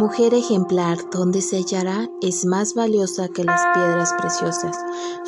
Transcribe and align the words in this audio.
Mujer 0.00 0.32
ejemplar, 0.32 0.96
donde 1.10 1.42
se 1.42 1.56
hallará, 1.58 2.08
es 2.22 2.46
más 2.46 2.72
valiosa 2.72 3.28
que 3.28 3.44
las 3.44 3.60
piedras 3.74 4.14
preciosas. 4.18 4.74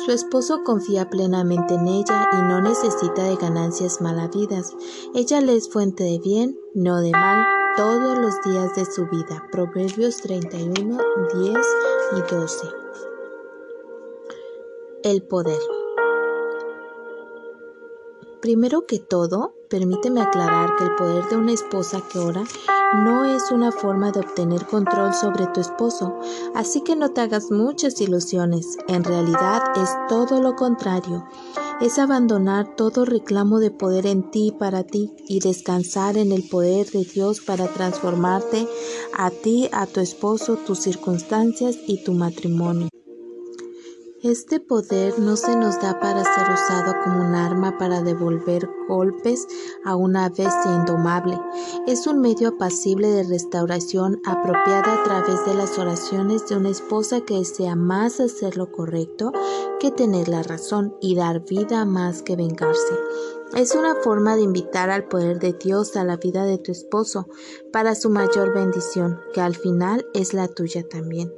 Su 0.03 0.11
esposo 0.11 0.63
confía 0.63 1.11
plenamente 1.11 1.75
en 1.75 1.87
ella 1.87 2.27
y 2.33 2.37
no 2.37 2.59
necesita 2.59 3.21
de 3.21 3.35
ganancias 3.35 4.01
malavidas. 4.01 4.75
Ella 5.13 5.41
le 5.41 5.57
es 5.57 5.69
fuente 5.69 6.03
de 6.03 6.17
bien, 6.17 6.59
no 6.73 7.01
de 7.01 7.11
mal, 7.11 7.45
todos 7.77 8.17
los 8.17 8.33
días 8.41 8.75
de 8.75 8.85
su 8.85 9.05
vida. 9.09 9.47
Proverbios 9.51 10.17
31, 10.23 10.97
10 11.35 11.57
y 12.17 12.33
12. 12.33 12.67
El 15.03 15.21
poder. 15.21 15.61
Primero 18.41 18.87
que 18.87 18.97
todo, 18.97 19.53
permíteme 19.73 20.21
aclarar 20.21 20.75
que 20.75 20.83
el 20.83 20.93
poder 20.93 21.27
de 21.29 21.35
una 21.35 21.51
esposa 21.51 21.99
que 22.11 22.19
ora 22.19 22.43
no 22.93 23.25
es 23.25 23.49
una 23.49 23.71
forma 23.71 24.11
de 24.11 24.19
obtener 24.19 24.67
control 24.67 25.15
sobre 25.15 25.47
tu 25.47 25.61
esposo, 25.61 26.13
así 26.53 26.81
que 26.81 26.95
no 26.95 27.09
te 27.09 27.21
hagas 27.21 27.49
muchas 27.49 27.99
ilusiones. 27.99 28.77
En 28.87 29.03
realidad 29.03 29.63
es 29.75 29.89
todo 30.07 30.39
lo 30.41 30.55
contrario. 30.55 31.25
Es 31.81 31.97
abandonar 31.97 32.75
todo 32.75 33.03
reclamo 33.03 33.59
de 33.59 33.71
poder 33.71 34.05
en 34.05 34.29
ti 34.29 34.53
para 34.59 34.83
ti 34.83 35.11
y 35.27 35.39
descansar 35.39 36.17
en 36.17 36.31
el 36.31 36.47
poder 36.47 36.91
de 36.91 37.03
Dios 37.03 37.41
para 37.41 37.65
transformarte 37.65 38.67
a 39.17 39.31
ti, 39.31 39.69
a 39.71 39.87
tu 39.87 40.01
esposo, 40.01 40.55
tus 40.55 40.77
circunstancias 40.77 41.77
y 41.87 42.03
tu 42.03 42.13
matrimonio. 42.13 42.92
Este 44.23 44.61
poder 44.61 45.19
no 45.19 45.35
se 45.35 45.53
nos 45.53 45.81
da 45.81 45.99
para 45.99 46.23
ser 46.23 46.49
usado 46.49 46.93
como 47.03 47.27
un 47.27 47.35
arma 47.35 47.77
para 47.77 48.01
devolver 48.01 48.69
golpes 48.87 49.45
a 49.83 49.97
una 49.97 50.29
bestia 50.29 50.75
indomable. 50.77 51.37
Es 51.87 52.07
un 52.07 52.21
medio 52.21 52.47
apacible 52.47 53.09
de 53.09 53.23
restauración 53.23 54.21
apropiada 54.25 54.93
a 54.93 55.03
través 55.03 55.45
de 55.45 55.55
las 55.55 55.77
oraciones 55.77 56.47
de 56.47 56.55
una 56.55 56.69
esposa 56.69 57.19
que 57.19 57.39
desea 57.39 57.75
más 57.75 58.21
hacer 58.21 58.55
lo 58.55 58.71
correcto 58.71 59.33
que 59.81 59.91
tener 59.91 60.29
la 60.29 60.41
razón 60.41 60.95
y 61.01 61.15
dar 61.15 61.43
vida 61.43 61.83
más 61.83 62.21
que 62.21 62.37
vengarse. 62.37 62.93
Es 63.55 63.75
una 63.75 63.93
forma 63.93 64.35
de 64.35 64.41
invitar 64.41 64.89
al 64.89 65.03
poder 65.03 65.37
de 65.37 65.53
Dios 65.53 65.95
a 65.95 66.03
la 66.03 66.17
vida 66.17 66.43
de 66.43 66.57
tu 66.57 66.71
esposo 66.71 67.27
para 67.71 67.93
su 67.93 68.09
mayor 68.09 68.51
bendición, 68.51 69.19
que 69.31 69.41
al 69.41 69.55
final 69.55 70.07
es 70.15 70.33
la 70.33 70.47
tuya 70.47 70.87
también. 70.89 71.31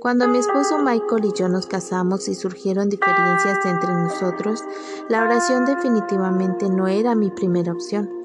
Cuando 0.00 0.26
mi 0.26 0.38
esposo 0.38 0.78
Michael 0.78 1.26
y 1.26 1.32
yo 1.32 1.48
nos 1.48 1.66
casamos 1.66 2.26
y 2.26 2.34
surgieron 2.34 2.88
diferencias 2.88 3.64
entre 3.64 3.92
nosotros, 3.92 4.64
la 5.08 5.22
oración 5.22 5.64
definitivamente 5.64 6.68
no 6.68 6.88
era 6.88 7.14
mi 7.14 7.30
primera 7.30 7.72
opción. 7.72 8.19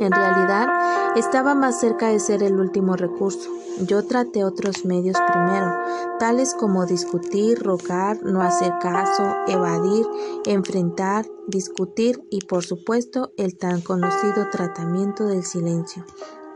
En 0.00 0.12
realidad, 0.12 0.68
estaba 1.16 1.54
más 1.54 1.80
cerca 1.80 2.08
de 2.08 2.20
ser 2.20 2.42
el 2.42 2.60
último 2.60 2.94
recurso. 2.94 3.50
Yo 3.80 4.04
traté 4.04 4.44
otros 4.44 4.84
medios 4.84 5.16
primero, 5.26 5.72
tales 6.18 6.54
como 6.54 6.86
discutir, 6.86 7.62
rogar, 7.62 8.22
no 8.22 8.42
hacer 8.42 8.72
caso, 8.80 9.24
evadir, 9.46 10.06
enfrentar, 10.46 11.26
discutir 11.46 12.24
y 12.30 12.40
por 12.42 12.64
supuesto 12.64 13.32
el 13.36 13.56
tan 13.56 13.80
conocido 13.80 14.48
tratamiento 14.50 15.26
del 15.26 15.44
silencio. 15.44 16.04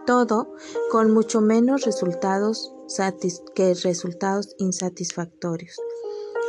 Todo 0.06 0.54
con 0.90 1.12
mucho 1.12 1.40
menos 1.40 1.82
resultados 1.82 2.74
que 3.54 3.74
resultados 3.74 4.54
insatisfactorios. 4.58 5.76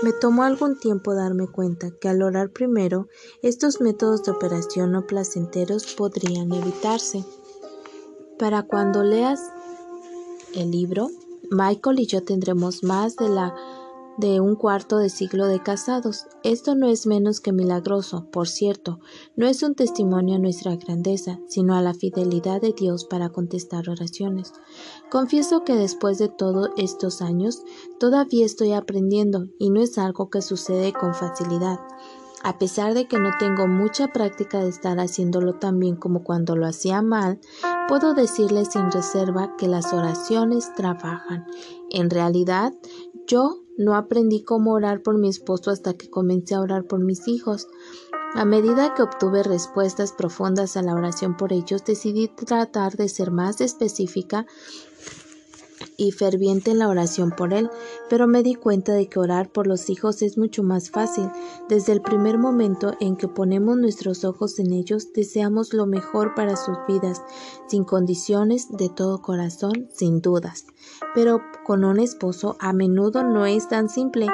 Me 0.03 0.11
tomó 0.11 0.43
algún 0.43 0.77
tiempo 0.77 1.15
darme 1.15 1.47
cuenta 1.47 1.89
que 1.91 2.09
al 2.09 2.21
orar 2.23 2.49
primero, 2.49 3.07
estos 3.41 3.79
métodos 3.79 4.25
de 4.25 4.31
operación 4.31 4.91
no 4.91 5.07
placenteros 5.07 5.93
podrían 5.93 6.51
evitarse. 6.51 7.23
Para 8.37 8.63
cuando 8.63 9.01
leas 9.01 9.39
el 10.55 10.71
libro, 10.71 11.07
Michael 11.51 12.01
y 12.01 12.05
yo 12.05 12.21
tendremos 12.21 12.83
más 12.83 13.15
de 13.15 13.29
la 13.29 13.55
de 14.17 14.39
un 14.39 14.55
cuarto 14.55 14.97
de 14.97 15.09
siglo 15.09 15.47
de 15.47 15.61
casados. 15.61 16.27
Esto 16.43 16.75
no 16.75 16.87
es 16.87 17.07
menos 17.07 17.39
que 17.39 17.51
milagroso, 17.51 18.27
por 18.31 18.47
cierto, 18.47 18.99
no 19.35 19.47
es 19.47 19.63
un 19.63 19.75
testimonio 19.75 20.35
a 20.35 20.39
nuestra 20.39 20.75
grandeza, 20.75 21.39
sino 21.47 21.75
a 21.75 21.81
la 21.81 21.93
fidelidad 21.93 22.61
de 22.61 22.73
Dios 22.73 23.05
para 23.05 23.29
contestar 23.29 23.89
oraciones. 23.89 24.53
Confieso 25.09 25.63
que 25.63 25.75
después 25.75 26.17
de 26.17 26.29
todos 26.29 26.69
estos 26.77 27.21
años, 27.21 27.63
todavía 27.99 28.45
estoy 28.45 28.73
aprendiendo 28.73 29.47
y 29.59 29.69
no 29.69 29.81
es 29.81 29.97
algo 29.97 30.29
que 30.29 30.41
sucede 30.41 30.93
con 30.93 31.13
facilidad. 31.13 31.79
A 32.45 32.57
pesar 32.57 32.93
de 32.93 33.07
que 33.07 33.19
no 33.19 33.29
tengo 33.39 33.67
mucha 33.67 34.09
práctica 34.09 34.59
de 34.59 34.67
estar 34.67 34.99
haciéndolo 34.99 35.53
tan 35.59 35.79
bien 35.79 35.95
como 35.95 36.23
cuando 36.23 36.57
lo 36.57 36.67
hacía 36.67 37.01
mal, 37.01 37.39
puedo 37.87 38.13
decirles 38.13 38.67
sin 38.73 38.91
reserva 38.91 39.55
que 39.57 39.69
las 39.69 39.93
oraciones 39.93 40.75
trabajan. 40.75 41.45
En 41.89 42.09
realidad, 42.09 42.73
yo 43.27 43.62
no 43.77 43.95
aprendí 43.95 44.43
cómo 44.43 44.73
orar 44.73 45.01
por 45.01 45.17
mi 45.17 45.29
esposo 45.29 45.71
hasta 45.71 45.93
que 45.93 46.09
comencé 46.09 46.55
a 46.55 46.61
orar 46.61 46.85
por 46.85 46.99
mis 46.99 47.27
hijos. 47.27 47.67
A 48.35 48.45
medida 48.45 48.93
que 48.95 49.03
obtuve 49.03 49.43
respuestas 49.43 50.11
profundas 50.11 50.75
a 50.75 50.81
la 50.81 50.95
oración 50.95 51.37
por 51.37 51.53
ellos, 51.53 51.85
decidí 51.85 52.27
tratar 52.27 52.95
de 52.95 53.07
ser 53.07 53.31
más 53.31 53.61
específica 53.61 54.47
y 55.97 56.11
ferviente 56.11 56.71
en 56.71 56.79
la 56.79 56.89
oración 56.89 57.31
por 57.31 57.53
él, 57.53 57.69
pero 58.09 58.27
me 58.27 58.43
di 58.43 58.55
cuenta 58.55 58.93
de 58.93 59.07
que 59.07 59.19
orar 59.19 59.51
por 59.51 59.67
los 59.67 59.89
hijos 59.89 60.21
es 60.21 60.37
mucho 60.37 60.63
más 60.63 60.89
fácil. 60.89 61.29
Desde 61.69 61.93
el 61.93 62.01
primer 62.01 62.37
momento 62.37 62.93
en 62.99 63.15
que 63.15 63.27
ponemos 63.27 63.77
nuestros 63.77 64.23
ojos 64.25 64.59
en 64.59 64.73
ellos, 64.73 65.13
deseamos 65.13 65.73
lo 65.73 65.85
mejor 65.85 66.35
para 66.35 66.55
sus 66.55 66.77
vidas, 66.87 67.21
sin 67.67 67.83
condiciones, 67.83 68.67
de 68.69 68.89
todo 68.89 69.21
corazón, 69.21 69.89
sin 69.93 70.21
dudas. 70.21 70.65
Pero 71.13 71.41
con 71.65 71.83
un 71.83 71.99
esposo 71.99 72.55
a 72.59 72.73
menudo 72.73 73.23
no 73.23 73.45
es 73.45 73.67
tan 73.67 73.89
simple 73.89 74.27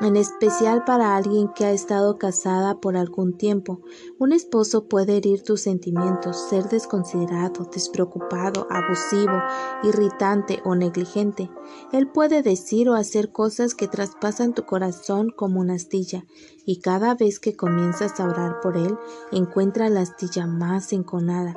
en 0.00 0.16
especial 0.16 0.84
para 0.84 1.16
alguien 1.16 1.48
que 1.48 1.64
ha 1.64 1.72
estado 1.72 2.18
casada 2.18 2.80
por 2.80 2.96
algún 2.96 3.36
tiempo. 3.36 3.80
Un 4.18 4.32
esposo 4.32 4.86
puede 4.86 5.16
herir 5.16 5.42
tus 5.42 5.62
sentimientos, 5.62 6.48
ser 6.48 6.64
desconsiderado, 6.64 7.64
despreocupado, 7.64 8.66
abusivo, 8.70 9.42
irritante 9.82 10.60
o 10.64 10.76
negligente. 10.76 11.50
Él 11.92 12.08
puede 12.08 12.42
decir 12.42 12.88
o 12.88 12.94
hacer 12.94 13.32
cosas 13.32 13.74
que 13.74 13.88
traspasan 13.88 14.54
tu 14.54 14.64
corazón 14.64 15.30
como 15.30 15.60
una 15.60 15.74
astilla, 15.74 16.24
y 16.64 16.80
cada 16.80 17.14
vez 17.14 17.40
que 17.40 17.56
comienzas 17.56 18.20
a 18.20 18.26
orar 18.26 18.60
por 18.60 18.76
él, 18.76 18.96
encuentra 19.32 19.88
la 19.88 20.02
astilla 20.02 20.46
más 20.46 20.92
enconada. 20.92 21.54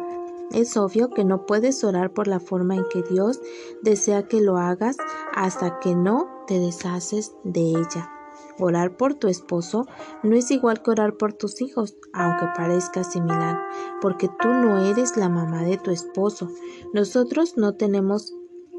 Es 0.52 0.76
obvio 0.76 1.12
que 1.12 1.24
no 1.24 1.46
puedes 1.46 1.84
orar 1.84 2.12
por 2.12 2.28
la 2.28 2.40
forma 2.40 2.76
en 2.76 2.86
que 2.92 3.04
Dios 3.04 3.40
desea 3.84 4.28
que 4.28 4.42
lo 4.42 4.58
hagas 4.58 4.98
hasta 5.34 5.80
que 5.80 5.96
no 5.96 6.28
te 6.48 6.60
deshaces 6.60 7.34
de 7.44 7.62
ella. 7.70 8.21
Orar 8.60 8.98
por 8.98 9.16
tu 9.16 9.28
esposo 9.28 9.86
no 10.24 10.36
es 10.36 10.52
igual 10.52 10.82
que 10.82 10.92
orar 10.92 11.18
por 11.18 11.34
tus 11.34 11.62
hijos, 11.62 11.96
aunque 12.14 12.46
parezca 12.56 13.04
similar, 13.04 13.60
porque 14.02 14.30
tú 14.42 14.50
no 14.50 14.86
eres 14.86 15.18
la 15.18 15.30
mamá 15.30 15.64
de 15.64 15.78
tu 15.78 15.92
esposo. 15.92 16.50
Nosotros 16.94 17.58
no 17.58 17.74
tenemos 17.74 18.34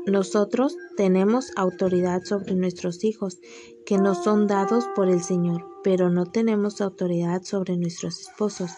nosotros 0.05 0.77
tenemos 0.97 1.53
autoridad 1.55 2.23
sobre 2.25 2.57
nuestros 2.57 3.05
hijos, 3.05 3.39
que 3.87 3.99
nos 3.99 4.25
son 4.25 4.49
dados 4.49 4.89
por 4.97 5.09
el 5.09 5.23
Señor, 5.23 5.65
pero 5.85 6.11
no 6.11 6.27
tenemos 6.27 6.81
autoridad 6.81 7.43
sobre 7.45 7.77
nuestros 7.77 8.21
esposos. 8.21 8.73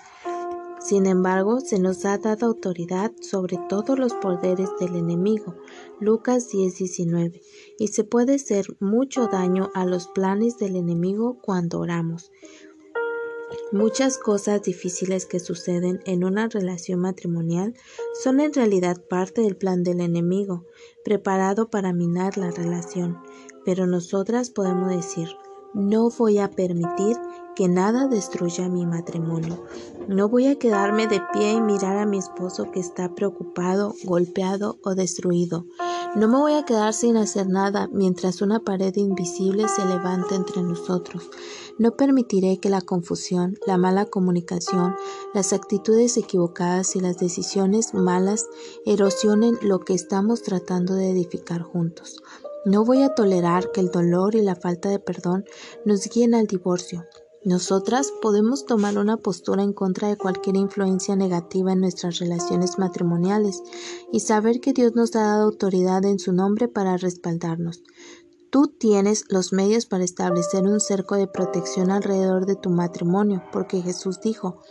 Sin 0.85 1.07
embargo, 1.07 1.61
se 1.61 1.79
nos 1.79 2.05
ha 2.05 2.19
dado 2.19 2.45
autoridad 2.45 3.11
sobre 3.23 3.59
todos 3.71 3.99
los 3.99 4.13
poderes 4.13 4.69
del 4.79 4.97
enemigo. 4.97 5.55
Lucas 5.99 6.51
10:19. 6.51 7.41
Y 7.79 7.89
se 7.89 8.05
puede 8.05 8.35
hacer 8.35 8.67
mucho 8.81 9.27
daño 9.29 9.71
a 9.73 9.87
los 9.87 10.09
planes 10.09 10.59
del 10.59 10.77
enemigo 10.77 11.39
cuando 11.41 11.81
oramos. 11.81 12.31
Muchas 13.73 14.19
cosas 14.19 14.63
difíciles 14.63 15.25
que 15.25 15.41
suceden 15.41 16.01
en 16.05 16.23
una 16.23 16.49
relación 16.49 17.01
matrimonial 17.01 17.73
son 18.23 18.41
en 18.41 18.53
realidad 18.53 19.03
parte 19.09 19.41
del 19.41 19.57
plan 19.57 19.85
del 19.85 20.03
enemigo, 20.03 20.67
preparado 21.03 21.71
para 21.71 21.95
minar 21.95 22.37
la 22.37 22.51
relación. 22.51 23.23
Pero 23.65 23.87
nosotras 23.87 24.51
podemos 24.51 24.91
decir, 24.91 25.29
no 25.73 26.11
voy 26.11 26.39
a 26.39 26.51
permitir 26.51 27.17
que 27.55 27.69
nada 27.69 28.09
destruya 28.09 28.69
mi 28.69 28.87
matrimonio. 28.87 29.65
No 30.09 30.29
voy 30.29 30.47
a 30.47 30.59
quedarme 30.59 31.07
de 31.07 31.23
pie 31.33 31.53
y 31.53 31.61
mirar 31.61 31.97
a 31.97 32.07
mi 32.07 32.19
esposo 32.19 32.71
que 32.71 32.81
está 32.81 33.15
preocupado, 33.15 33.95
golpeado 34.05 34.79
o 34.83 34.95
destruido. 34.95 35.67
No 36.15 36.29
me 36.29 36.37
voy 36.37 36.53
a 36.55 36.65
quedar 36.65 36.95
sin 36.95 37.17
hacer 37.17 37.49
nada 37.49 37.89
mientras 37.91 38.41
una 38.41 38.61
pared 38.61 38.95
invisible 38.95 39.67
se 39.67 39.85
levanta 39.85 40.37
entre 40.37 40.63
nosotros. 40.63 41.29
No 41.79 41.97
permitiré 41.97 42.59
que 42.59 42.69
la 42.69 42.81
confusión, 42.81 43.59
la 43.67 43.79
mala 43.79 44.07
comunicación, 44.07 44.95
las 45.35 45.53
actitudes 45.53 46.17
equivocadas 46.17 46.95
y 46.95 47.01
las 47.01 47.19
decisiones 47.19 47.95
malas 47.95 48.47
erosionen 48.87 49.59
lo 49.61 49.81
que 49.81 49.95
estamos 49.95 50.43
tratando 50.43 50.95
de 50.95 51.11
edificar 51.11 51.63
juntos. 51.63 52.23
No 52.65 52.85
voy 52.85 53.03
a 53.03 53.15
tolerar 53.15 53.73
que 53.73 53.81
el 53.81 53.91
dolor 53.91 54.37
y 54.37 54.43
la 54.43 54.55
falta 54.55 54.89
de 54.89 55.01
perdón 55.01 55.45
nos 55.85 56.09
guíen 56.09 56.35
al 56.35 56.47
divorcio. 56.47 57.05
Nosotras 57.45 58.11
podemos 58.23 58.65
tomar 58.65 58.97
una 58.97 59.19
postura 59.19 59.63
en 59.63 59.75
contra 59.75 60.09
de 60.09 60.17
cualquier 60.17 60.57
influencia 60.57 61.15
negativa 61.15 61.75
en 61.75 61.81
nuestras 61.81 62.19
relaciones 62.19 62.79
matrimoniales 62.79 63.63
y 64.11 64.21
saber 64.21 64.61
que 64.61 64.73
Dios 64.73 64.95
nos 64.95 65.15
ha 65.15 65.21
dado 65.21 65.45
autoridad 65.45 66.07
en 66.07 66.19
su 66.19 66.33
nombre 66.33 66.69
para 66.69 66.97
respaldarnos. 66.97 67.83
Tú 68.49 68.69
tienes 68.69 69.27
los 69.29 69.53
medios 69.53 69.85
para 69.85 70.05
establecer 70.05 70.63
un 70.63 70.81
cerco 70.81 71.17
de 71.17 71.27
protección 71.27 71.91
alrededor 71.91 72.47
de 72.47 72.57
tu 72.57 72.71
matrimonio, 72.71 73.43
porque 73.53 73.83
Jesús 73.83 74.23
dijo, 74.23 74.63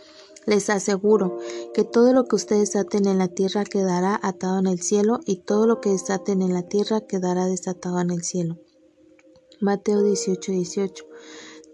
les 0.44 0.68
aseguro 0.68 1.38
que 1.74 1.84
todo 1.84 2.12
lo 2.12 2.24
que 2.24 2.34
ustedes 2.34 2.74
aten 2.74 3.06
en 3.06 3.18
la 3.18 3.28
tierra 3.28 3.62
quedará 3.62 4.18
atado 4.20 4.58
en 4.58 4.66
el 4.66 4.80
cielo 4.80 5.20
y 5.26 5.36
todo 5.36 5.68
lo 5.68 5.80
que 5.80 5.90
desaten 5.90 6.42
en 6.42 6.52
la 6.52 6.62
tierra 6.62 7.02
quedará 7.02 7.46
desatado 7.46 8.00
en 8.00 8.10
el 8.10 8.24
cielo. 8.24 8.58
Mateo 9.60 10.02
18, 10.02 10.50
18. 10.50 11.04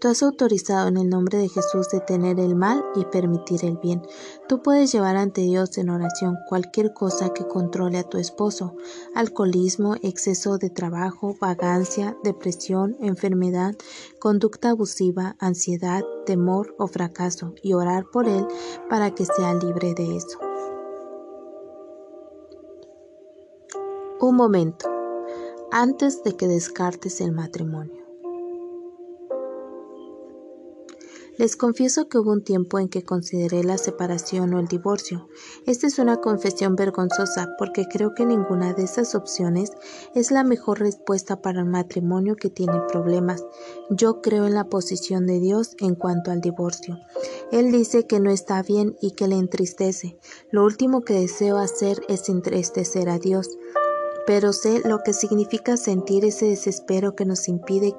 Tú 0.01 0.07
has 0.07 0.23
autorizado 0.23 0.87
en 0.87 0.97
el 0.97 1.09
nombre 1.09 1.37
de 1.37 1.47
Jesús 1.47 1.89
detener 1.91 2.39
el 2.39 2.55
mal 2.55 2.83
y 2.95 3.05
permitir 3.05 3.63
el 3.63 3.77
bien. 3.77 4.01
Tú 4.47 4.63
puedes 4.63 4.91
llevar 4.91 5.15
ante 5.15 5.41
Dios 5.41 5.77
en 5.77 5.91
oración 5.91 6.37
cualquier 6.49 6.91
cosa 6.91 7.29
que 7.35 7.47
controle 7.47 7.99
a 7.99 8.03
tu 8.03 8.17
esposo, 8.17 8.75
alcoholismo, 9.13 9.93
exceso 10.01 10.57
de 10.57 10.71
trabajo, 10.71 11.35
vagancia, 11.39 12.17
depresión, 12.23 12.97
enfermedad, 12.99 13.75
conducta 14.19 14.71
abusiva, 14.71 15.35
ansiedad, 15.37 16.01
temor 16.25 16.73
o 16.79 16.87
fracaso, 16.87 17.53
y 17.61 17.73
orar 17.73 18.05
por 18.11 18.27
él 18.27 18.47
para 18.89 19.11
que 19.11 19.27
sea 19.27 19.53
libre 19.53 19.93
de 19.93 20.17
eso. 20.17 20.39
Un 24.19 24.35
momento, 24.35 24.89
antes 25.71 26.23
de 26.23 26.35
que 26.35 26.47
descartes 26.47 27.21
el 27.21 27.33
matrimonio. 27.33 28.00
Les 31.41 31.55
confieso 31.55 32.07
que 32.07 32.19
hubo 32.19 32.33
un 32.33 32.43
tiempo 32.43 32.77
en 32.77 32.87
que 32.87 33.01
consideré 33.03 33.63
la 33.63 33.79
separación 33.79 34.53
o 34.53 34.59
el 34.59 34.67
divorcio. 34.67 35.27
Esta 35.65 35.87
es 35.87 35.97
una 35.97 36.17
confesión 36.17 36.75
vergonzosa 36.75 37.55
porque 37.57 37.87
creo 37.87 38.13
que 38.13 38.27
ninguna 38.27 38.73
de 38.73 38.83
esas 38.83 39.15
opciones 39.15 39.71
es 40.13 40.29
la 40.29 40.43
mejor 40.43 40.79
respuesta 40.81 41.41
para 41.41 41.63
un 41.63 41.71
matrimonio 41.71 42.35
que 42.35 42.51
tiene 42.51 42.79
problemas. 42.91 43.43
Yo 43.89 44.21
creo 44.21 44.45
en 44.45 44.53
la 44.53 44.65
posición 44.65 45.25
de 45.25 45.39
Dios 45.39 45.75
en 45.79 45.95
cuanto 45.95 46.29
al 46.29 46.41
divorcio. 46.41 46.99
Él 47.51 47.71
dice 47.71 48.05
que 48.05 48.19
no 48.19 48.29
está 48.29 48.61
bien 48.61 48.95
y 49.01 49.13
que 49.13 49.27
le 49.27 49.37
entristece. 49.37 50.19
Lo 50.51 50.63
último 50.63 51.01
que 51.01 51.15
deseo 51.15 51.57
hacer 51.57 52.03
es 52.07 52.29
entristecer 52.29 53.09
a 53.09 53.17
Dios 53.17 53.57
pero 54.25 54.53
sé 54.53 54.81
lo 54.85 54.99
que 55.03 55.13
significa 55.13 55.77
sentir 55.77 56.25
ese 56.25 56.47
desespero 56.47 57.15
que 57.15 57.25
nos 57.25 57.47
impide 57.47 57.95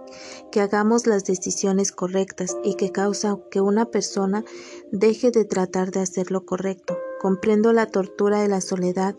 que 0.50 0.60
hagamos 0.60 1.06
las 1.06 1.24
decisiones 1.24 1.92
correctas 1.92 2.56
y 2.62 2.74
que 2.74 2.92
causa 2.92 3.38
que 3.50 3.60
una 3.60 3.86
persona 3.86 4.44
deje 4.90 5.30
de 5.30 5.44
tratar 5.44 5.90
de 5.90 6.00
hacer 6.00 6.30
lo 6.30 6.44
correcto. 6.44 6.96
Comprendo 7.20 7.72
la 7.72 7.86
tortura 7.86 8.40
de 8.40 8.48
la 8.48 8.60
soledad 8.60 9.14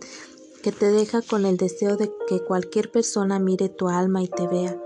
que 0.62 0.72
te 0.72 0.92
deja 0.92 1.22
con 1.22 1.46
el 1.46 1.58
deseo 1.58 1.98
de 1.98 2.10
que 2.28 2.40
cualquier 2.40 2.90
persona 2.90 3.38
mire 3.38 3.68
tu 3.68 3.90
alma 3.90 4.24
y 4.24 4.30
te 4.30 4.48
vea. 4.48 4.82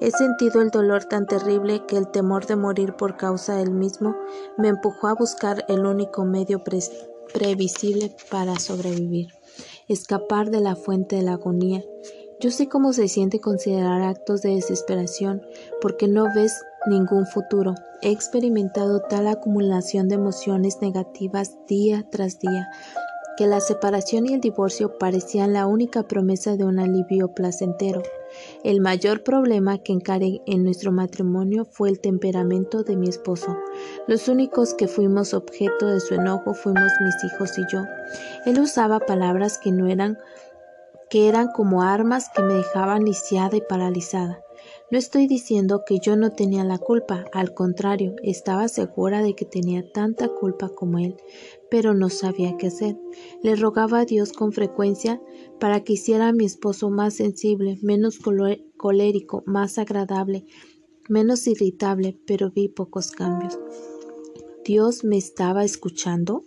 He 0.00 0.10
sentido 0.10 0.60
el 0.60 0.70
dolor 0.70 1.06
tan 1.06 1.26
terrible 1.26 1.86
que 1.86 1.96
el 1.96 2.10
temor 2.10 2.46
de 2.46 2.56
morir 2.56 2.94
por 2.96 3.16
causa 3.16 3.56
del 3.56 3.70
mismo 3.70 4.14
me 4.58 4.68
empujó 4.68 5.08
a 5.08 5.14
buscar 5.14 5.64
el 5.68 5.86
único 5.86 6.24
medio 6.26 6.62
previsible 7.32 8.14
para 8.30 8.58
sobrevivir 8.58 9.28
escapar 9.88 10.50
de 10.50 10.60
la 10.60 10.76
fuente 10.76 11.16
de 11.16 11.22
la 11.22 11.34
agonía. 11.34 11.82
Yo 12.40 12.50
sé 12.50 12.68
cómo 12.68 12.92
se 12.92 13.08
siente 13.08 13.40
considerar 13.40 14.02
actos 14.02 14.42
de 14.42 14.54
desesperación 14.56 15.42
porque 15.80 16.08
no 16.08 16.24
ves 16.34 16.52
ningún 16.86 17.26
futuro. 17.26 17.74
He 18.00 18.10
experimentado 18.10 19.00
tal 19.02 19.28
acumulación 19.28 20.08
de 20.08 20.16
emociones 20.16 20.78
negativas 20.80 21.56
día 21.68 22.04
tras 22.10 22.40
día 22.40 22.68
que 23.42 23.48
la 23.48 23.58
separación 23.58 24.26
y 24.26 24.34
el 24.34 24.40
divorcio 24.40 24.98
parecían 24.98 25.52
la 25.52 25.66
única 25.66 26.04
promesa 26.04 26.54
de 26.56 26.62
un 26.62 26.78
alivio 26.78 27.34
placentero. 27.34 28.00
El 28.62 28.80
mayor 28.80 29.24
problema 29.24 29.78
que 29.78 29.92
encaré 29.92 30.42
en 30.46 30.62
nuestro 30.62 30.92
matrimonio 30.92 31.64
fue 31.64 31.88
el 31.88 31.98
temperamento 31.98 32.84
de 32.84 32.94
mi 32.94 33.08
esposo. 33.08 33.56
Los 34.06 34.28
únicos 34.28 34.74
que 34.74 34.86
fuimos 34.86 35.34
objeto 35.34 35.88
de 35.88 35.98
su 35.98 36.14
enojo 36.14 36.54
fuimos 36.54 36.92
mis 37.02 37.32
hijos 37.32 37.58
y 37.58 37.62
yo. 37.72 37.82
Él 38.46 38.60
usaba 38.60 39.00
palabras 39.00 39.58
que 39.58 39.72
no 39.72 39.88
eran 39.88 40.18
que 41.10 41.28
eran 41.28 41.48
como 41.48 41.82
armas 41.82 42.30
que 42.32 42.42
me 42.42 42.54
dejaban 42.54 43.04
lisiada 43.04 43.56
y 43.56 43.60
paralizada. 43.60 44.40
No 44.92 44.98
estoy 44.98 45.26
diciendo 45.26 45.82
que 45.84 45.98
yo 45.98 46.14
no 46.14 46.30
tenía 46.30 46.62
la 46.62 46.78
culpa, 46.78 47.24
al 47.32 47.54
contrario, 47.54 48.14
estaba 48.22 48.68
segura 48.68 49.20
de 49.20 49.34
que 49.34 49.44
tenía 49.44 49.82
tanta 49.92 50.28
culpa 50.28 50.68
como 50.68 50.98
él, 50.98 51.16
pero 51.72 51.94
no 51.94 52.10
sabía 52.10 52.58
qué 52.58 52.66
hacer. 52.66 53.00
Le 53.42 53.56
rogaba 53.56 54.00
a 54.00 54.04
Dios 54.04 54.34
con 54.34 54.52
frecuencia 54.52 55.22
para 55.58 55.82
que 55.82 55.94
hiciera 55.94 56.28
a 56.28 56.32
mi 56.34 56.44
esposo 56.44 56.90
más 56.90 57.14
sensible, 57.14 57.78
menos 57.80 58.18
colérico, 58.76 59.42
más 59.46 59.78
agradable, 59.78 60.44
menos 61.08 61.46
irritable, 61.46 62.20
pero 62.26 62.50
vi 62.50 62.68
pocos 62.68 63.10
cambios. 63.10 63.58
¿Dios 64.66 65.02
me 65.02 65.16
estaba 65.16 65.64
escuchando? 65.64 66.44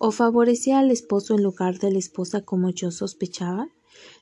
¿O 0.00 0.10
favorecía 0.10 0.80
al 0.80 0.90
esposo 0.90 1.36
en 1.36 1.44
lugar 1.44 1.78
de 1.78 1.92
la 1.92 2.00
esposa 2.00 2.44
como 2.44 2.70
yo 2.70 2.90
sospechaba? 2.90 3.68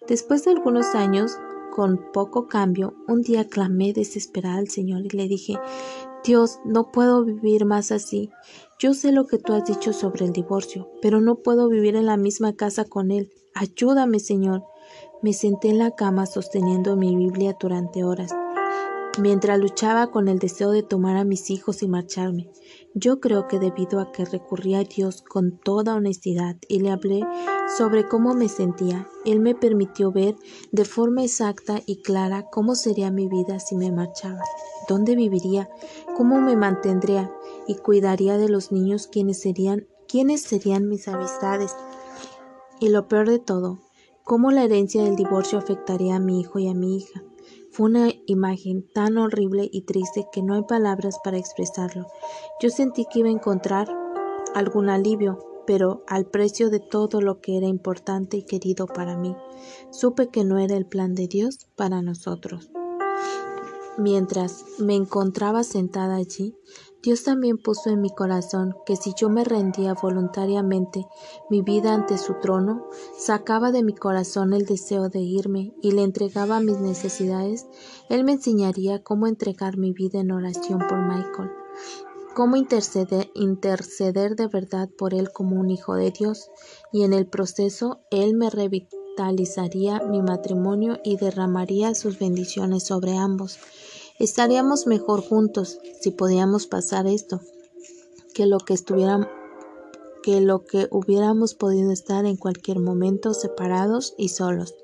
Después 0.06 0.44
de 0.44 0.50
algunos 0.50 0.94
años, 0.94 1.38
con 1.75 2.12
poco 2.12 2.49
cambio, 2.49 2.94
un 3.08 3.23
día 3.23 3.49
clamé 3.49 3.94
desesperada 3.94 4.58
al 4.58 4.69
Señor 4.69 5.06
y 5.06 5.17
le 5.17 5.26
dije, 5.26 5.55
Dios, 6.25 6.59
no 6.65 6.91
puedo 6.91 7.25
vivir 7.25 7.67
más 7.67 7.93
así. 7.93 8.31
Yo 8.79 8.94
sé 8.94 9.12
lo 9.12 9.26
que 9.26 9.38
tú 9.38 9.53
has 9.53 9.67
dicho 9.67 9.93
sobre 9.93 10.25
el 10.25 10.32
divorcio, 10.32 10.91
pero 11.03 11.21
no 11.21 11.37
puedo 11.37 11.69
vivir 11.69 11.97
en 11.97 12.06
la 12.06 12.17
misma 12.17 12.55
casa 12.56 12.87
con 12.87 13.11
él. 13.11 13.31
Ayúdame, 13.55 14.19
Señor. 14.21 14.65
Me 15.23 15.32
senté 15.32 15.69
en 15.69 15.79
la 15.79 15.94
cama 15.94 16.26
sosteniendo 16.26 16.97
mi 16.97 17.15
Biblia 17.15 17.56
durante 17.61 18.05
horas 18.05 18.32
mientras 19.19 19.59
luchaba 19.59 20.11
con 20.11 20.29
el 20.29 20.38
deseo 20.38 20.71
de 20.71 20.82
tomar 20.82 21.17
a 21.17 21.25
mis 21.25 21.50
hijos 21.50 21.82
y 21.82 21.88
marcharme. 21.88 22.50
Yo 22.96 23.19
creo 23.19 23.49
que 23.49 23.58
debido 23.58 23.99
a 23.99 24.12
que 24.12 24.25
recurrí 24.25 24.76
a 24.76 24.85
Dios 24.85 25.23
con 25.23 25.58
toda 25.58 25.96
honestidad 25.96 26.56
y 26.69 26.79
le 26.79 26.93
hablé 26.93 27.26
sobre 27.76 28.06
cómo 28.06 28.35
me 28.35 28.49
sentía, 28.49 29.08
Él 29.25 29.41
me 29.41 29.56
permitió 29.56 30.12
ver 30.12 30.37
de 30.70 30.85
forma 30.85 31.25
exacta 31.25 31.82
y 31.87 32.02
clara 32.02 32.46
cómo 32.52 32.76
sería 32.76 33.11
mi 33.11 33.26
vida 33.26 33.58
si 33.58 33.75
me 33.75 33.91
marchaba, 33.91 34.43
dónde 34.88 35.17
viviría, 35.17 35.69
cómo 36.17 36.41
me 36.41 36.55
mantendría 36.55 37.32
y 37.67 37.75
cuidaría 37.75 38.38
de 38.38 38.49
los 38.49 38.70
niños 38.70 39.08
quienes 39.08 39.40
serían, 39.40 39.88
quiénes 40.06 40.43
serían 40.43 40.88
mis 40.88 41.08
amistades. 41.08 41.75
Y 42.79 42.90
lo 42.90 43.08
peor 43.08 43.29
de 43.29 43.40
todo, 43.40 43.81
cómo 44.23 44.52
la 44.52 44.62
herencia 44.62 45.02
del 45.02 45.17
divorcio 45.17 45.59
afectaría 45.59 46.14
a 46.14 46.21
mi 46.21 46.40
hijo 46.40 46.61
y 46.61 46.69
a 46.69 46.75
mi 46.75 46.99
hija. 46.99 47.25
Fue 47.75 47.87
una 47.87 48.12
imagen 48.26 48.88
tan 48.95 49.19
horrible 49.19 49.69
y 49.73 49.83
triste 49.83 50.28
que 50.31 50.45
no 50.45 50.54
hay 50.54 50.62
palabras 50.62 51.19
para 51.25 51.38
expresarlo. 51.38 52.07
Yo 52.62 52.71
sentí 52.71 53.04
que 53.04 53.19
iba 53.19 53.28
a 53.28 53.33
encontrar 53.33 53.88
algún 54.54 54.88
alivio, 54.88 55.40
pero 55.66 56.04
al 56.07 56.25
precio 56.26 56.71
de 56.71 56.78
todo 56.78 57.21
lo 57.21 57.40
que 57.40 57.57
era 57.57 57.66
importante 57.66 58.37
y 58.37 58.45
querido 58.45 58.87
para 58.87 59.16
mí. 59.16 59.35
Supe 59.90 60.28
que 60.28 60.45
no 60.45 60.61
era 60.61 60.76
el 60.76 60.87
plan 60.87 61.16
de 61.16 61.26
Dios 61.26 61.66
para 61.75 62.00
nosotros. 62.00 62.71
Mientras 63.99 64.64
me 64.78 64.95
encontraba 64.95 65.64
sentada 65.64 66.14
allí, 66.14 66.54
Dios 67.04 67.23
también 67.23 67.58
puso 67.58 67.90
en 67.90 68.00
mi 68.00 68.08
corazón 68.08 68.75
que 68.87 68.96
si 68.96 69.12
yo 69.14 69.28
me 69.28 69.44
rendía 69.44 69.92
voluntariamente 69.92 71.06
mi 71.50 71.61
vida 71.61 71.92
ante 71.92 72.16
su 72.16 72.40
trono, 72.40 72.88
sacaba 73.14 73.73
de 73.73 73.82
mi 73.82 73.94
corazón 73.94 74.54
el 74.54 74.64
deseo 74.64 75.11
de 75.11 75.20
irme 75.20 75.75
y 75.82 75.90
le 75.90 76.02
entregaba 76.02 76.61
mis 76.61 76.78
necesidades, 76.78 77.66
Él 78.08 78.25
me 78.25 78.32
enseñaría 78.32 79.02
cómo 79.02 79.26
entregar 79.26 79.76
mi 79.76 79.92
vida 79.92 80.18
en 80.20 80.32
oración 80.32 80.78
por 80.78 80.99
Michael, 81.02 81.50
cómo 82.34 82.56
interceder, 82.56 83.30
interceder 83.34 84.34
de 84.34 84.46
verdad 84.46 84.88
por 84.96 85.12
él 85.12 85.30
como 85.30 85.61
un 85.61 85.70
hijo 85.70 85.96
de 85.96 86.11
Dios, 86.11 86.49
y 86.90 87.02
en 87.02 87.12
el 87.12 87.26
proceso 87.26 88.00
Él 88.11 88.34
me 88.34 88.49
revitalizaría 88.49 90.00
mi 90.00 90.23
matrimonio 90.23 90.99
y 91.04 91.18
derramaría 91.18 91.94
sus 91.94 92.18
bendiciones 92.18 92.84
sobre 92.84 93.18
ambos. 93.18 93.58
Estaríamos 94.21 94.87
mejor 94.87 95.23
juntos 95.23 95.80
si 96.00 96.12
podíamos 96.12 96.68
pasar 96.68 97.09
esto 97.09 97.40
que 98.33 98.47
lo 98.47 98.59
que 98.59 98.76
que 100.23 100.40
lo 100.40 100.64
que 100.64 100.87
hubiéramos 100.92 101.54
podido 101.54 101.90
estar 101.90 102.25
en 102.25 102.37
cualquier 102.37 102.78
momento 102.78 103.35
separados 103.35 104.14
y 104.16 104.28
solos. 104.28 104.75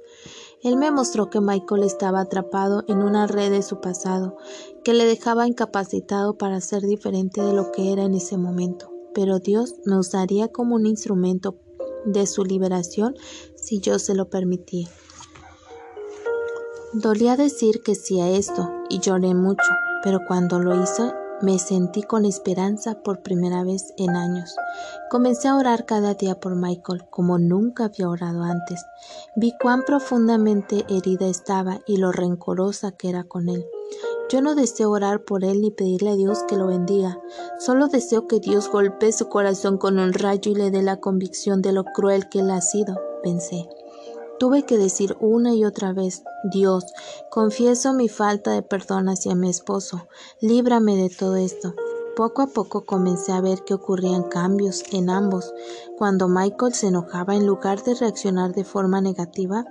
Él 0.63 0.77
me 0.77 0.91
mostró 0.91 1.31
que 1.31 1.41
Michael 1.41 1.85
estaba 1.85 2.21
atrapado 2.21 2.83
en 2.89 3.03
una 3.03 3.29
red 3.29 3.53
de 3.53 3.63
su 3.63 3.81
pasado, 3.81 4.37
que 4.83 4.95
le 4.95 5.05
dejaba 5.05 5.47
incapacitado 5.47 6.37
para 6.37 6.61
ser 6.61 6.83
diferente 6.83 7.41
de 7.41 7.53
lo 7.53 7.71
que 7.71 7.93
era 7.93 8.03
en 8.03 8.15
ese 8.15 8.37
momento. 8.37 8.91
Pero 9.15 9.39
Dios 9.39 9.77
me 9.85 9.97
usaría 9.97 10.49
como 10.49 10.75
un 10.75 10.87
instrumento 10.87 11.57
de 12.05 12.27
su 12.27 12.45
liberación 12.45 13.15
si 13.55 13.79
yo 13.79 14.01
se 14.01 14.15
lo 14.15 14.29
permitía. 14.29 14.89
Dolía 16.93 17.37
decir 17.37 17.83
que 17.85 17.95
sí 17.95 18.21
a 18.21 18.29
esto 18.31 18.69
y 18.89 18.99
lloré 18.99 19.33
mucho, 19.33 19.73
pero 20.03 20.19
cuando 20.27 20.59
lo 20.59 20.83
hice 20.83 21.15
me 21.41 21.61
sentí 21.61 22.03
con 22.03 22.25
esperanza 22.25 23.01
por 23.05 23.23
primera 23.23 23.63
vez 23.63 23.95
en 23.97 24.17
años. 24.17 24.57
Comencé 25.09 25.47
a 25.47 25.55
orar 25.55 25.87
cada 25.87 26.15
día 26.15 26.41
por 26.41 26.57
Michael 26.57 27.05
como 27.09 27.39
nunca 27.39 27.85
había 27.85 28.09
orado 28.09 28.43
antes. 28.43 28.85
Vi 29.37 29.55
cuán 29.63 29.85
profundamente 29.85 30.85
herida 30.89 31.29
estaba 31.29 31.79
y 31.87 31.99
lo 31.99 32.11
rencorosa 32.11 32.91
que 32.91 33.09
era 33.09 33.23
con 33.23 33.49
él. 33.49 33.65
Yo 34.29 34.43
no 34.43 34.57
deseo 34.57 34.91
orar 34.91 35.23
por 35.23 35.45
él 35.45 35.61
ni 35.61 35.71
pedirle 35.71 36.11
a 36.11 36.17
Dios 36.17 36.43
que 36.49 36.57
lo 36.57 36.67
bendiga. 36.67 37.21
Solo 37.61 37.87
deseo 37.87 38.27
que 38.27 38.41
Dios 38.41 38.69
golpee 38.69 39.13
su 39.13 39.29
corazón 39.29 39.79
con 39.79 40.01
un 40.01 40.13
rayo 40.13 40.51
y 40.51 40.57
le 40.57 40.73
dé 40.73 40.83
la 40.83 40.99
convicción 40.99 41.63
de 41.63 41.73
lo 41.73 41.85
cruel 41.85 42.29
que 42.29 42.41
él 42.41 42.51
ha 42.51 42.61
sido, 42.61 43.01
pensé. 43.23 43.69
Tuve 44.41 44.63
que 44.63 44.79
decir 44.79 45.19
una 45.21 45.55
y 45.55 45.67
otra 45.67 45.93
vez, 45.93 46.23
Dios, 46.45 46.87
confieso 47.29 47.93
mi 47.93 48.09
falta 48.09 48.53
de 48.53 48.63
perdón 48.63 49.11
hacia 49.11 49.35
mi 49.35 49.51
esposo, 49.51 50.09
líbrame 50.41 50.97
de 50.97 51.11
todo 51.11 51.37
esto. 51.37 51.75
Poco 52.17 52.41
a 52.41 52.47
poco 52.47 52.87
comencé 52.87 53.33
a 53.33 53.43
ver 53.43 53.65
que 53.65 53.75
ocurrían 53.75 54.23
cambios 54.23 54.83
en 54.93 55.11
ambos. 55.11 55.53
Cuando 55.99 56.27
Michael 56.27 56.73
se 56.73 56.87
enojaba, 56.87 57.37
en 57.37 57.47
lugar 57.47 57.83
de 57.83 57.95
reaccionar 57.95 58.55
de 58.55 58.65
forma 58.65 59.03
negativa, 59.03 59.67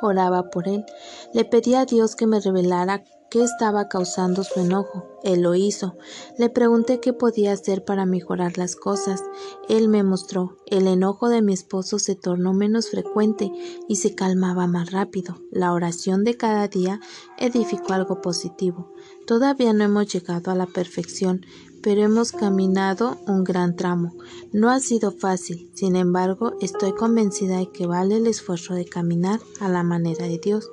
oraba 0.00 0.44
por 0.48 0.68
él. 0.68 0.86
Le 1.34 1.44
pedía 1.44 1.80
a 1.80 1.84
Dios 1.84 2.16
que 2.16 2.26
me 2.26 2.40
revelara 2.40 3.04
qué 3.30 3.42
estaba 3.42 3.88
causando 3.88 4.44
su 4.44 4.60
enojo. 4.60 5.06
Él 5.22 5.42
lo 5.42 5.54
hizo. 5.54 5.96
Le 6.38 6.48
pregunté 6.48 7.00
qué 7.00 7.12
podía 7.12 7.52
hacer 7.52 7.84
para 7.84 8.06
mejorar 8.06 8.58
las 8.58 8.76
cosas. 8.76 9.22
Él 9.68 9.88
me 9.88 10.02
mostró. 10.02 10.56
El 10.66 10.86
enojo 10.86 11.28
de 11.28 11.42
mi 11.42 11.52
esposo 11.52 11.98
se 11.98 12.14
tornó 12.14 12.52
menos 12.52 12.90
frecuente 12.90 13.50
y 13.88 13.96
se 13.96 14.14
calmaba 14.14 14.66
más 14.66 14.92
rápido. 14.92 15.36
La 15.50 15.72
oración 15.72 16.24
de 16.24 16.36
cada 16.36 16.68
día 16.68 17.00
edificó 17.38 17.92
algo 17.92 18.20
positivo. 18.20 18.92
Todavía 19.26 19.72
no 19.72 19.84
hemos 19.84 20.12
llegado 20.12 20.50
a 20.50 20.54
la 20.54 20.66
perfección, 20.66 21.44
pero 21.82 22.02
hemos 22.02 22.32
caminado 22.32 23.18
un 23.26 23.44
gran 23.44 23.76
tramo. 23.76 24.14
No 24.52 24.70
ha 24.70 24.80
sido 24.80 25.12
fácil, 25.12 25.70
sin 25.74 25.96
embargo, 25.96 26.54
estoy 26.60 26.92
convencida 26.92 27.58
de 27.58 27.70
que 27.70 27.86
vale 27.86 28.16
el 28.16 28.26
esfuerzo 28.26 28.74
de 28.74 28.84
caminar 28.84 29.40
a 29.60 29.68
la 29.68 29.82
manera 29.82 30.26
de 30.26 30.38
Dios. 30.38 30.68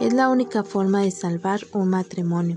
Es 0.00 0.12
la 0.12 0.28
única 0.28 0.64
forma 0.64 1.02
de 1.02 1.10
salvar 1.10 1.60
un 1.72 1.88
matrimonio. 1.88 2.56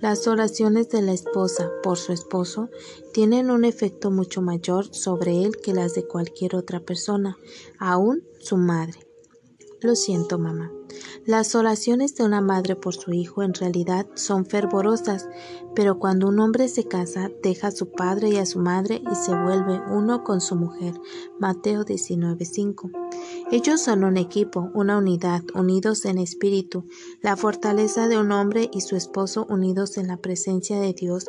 Las 0.00 0.26
oraciones 0.26 0.88
de 0.88 1.02
la 1.02 1.12
esposa 1.12 1.70
por 1.82 1.98
su 1.98 2.12
esposo 2.12 2.70
tienen 3.12 3.50
un 3.50 3.66
efecto 3.66 4.10
mucho 4.10 4.40
mayor 4.40 4.94
sobre 4.94 5.42
él 5.44 5.58
que 5.62 5.74
las 5.74 5.94
de 5.94 6.06
cualquier 6.06 6.56
otra 6.56 6.80
persona, 6.80 7.36
aún 7.78 8.22
su 8.38 8.56
madre. 8.56 9.09
Lo 9.82 9.96
siento, 9.96 10.38
mamá. 10.38 10.70
Las 11.24 11.54
oraciones 11.54 12.14
de 12.14 12.24
una 12.24 12.42
madre 12.42 12.76
por 12.76 12.94
su 12.94 13.12
hijo 13.12 13.42
en 13.42 13.54
realidad 13.54 14.06
son 14.14 14.44
fervorosas, 14.44 15.26
pero 15.74 15.98
cuando 15.98 16.28
un 16.28 16.38
hombre 16.38 16.68
se 16.68 16.84
casa, 16.84 17.30
deja 17.42 17.68
a 17.68 17.70
su 17.70 17.90
padre 17.90 18.28
y 18.28 18.36
a 18.36 18.44
su 18.44 18.58
madre 18.58 19.00
y 19.10 19.14
se 19.14 19.34
vuelve 19.34 19.80
uno 19.90 20.22
con 20.22 20.42
su 20.42 20.56
mujer. 20.56 20.92
Mateo 21.38 21.84
19:5. 21.84 22.90
Ellos 23.50 23.80
son 23.80 24.04
un 24.04 24.18
equipo, 24.18 24.70
una 24.74 24.98
unidad, 24.98 25.44
unidos 25.54 26.04
en 26.04 26.18
espíritu. 26.18 26.86
La 27.22 27.36
fortaleza 27.36 28.06
de 28.06 28.18
un 28.18 28.32
hombre 28.32 28.68
y 28.72 28.82
su 28.82 28.96
esposo 28.96 29.46
unidos 29.48 29.96
en 29.96 30.08
la 30.08 30.18
presencia 30.18 30.78
de 30.78 30.92
Dios 30.92 31.24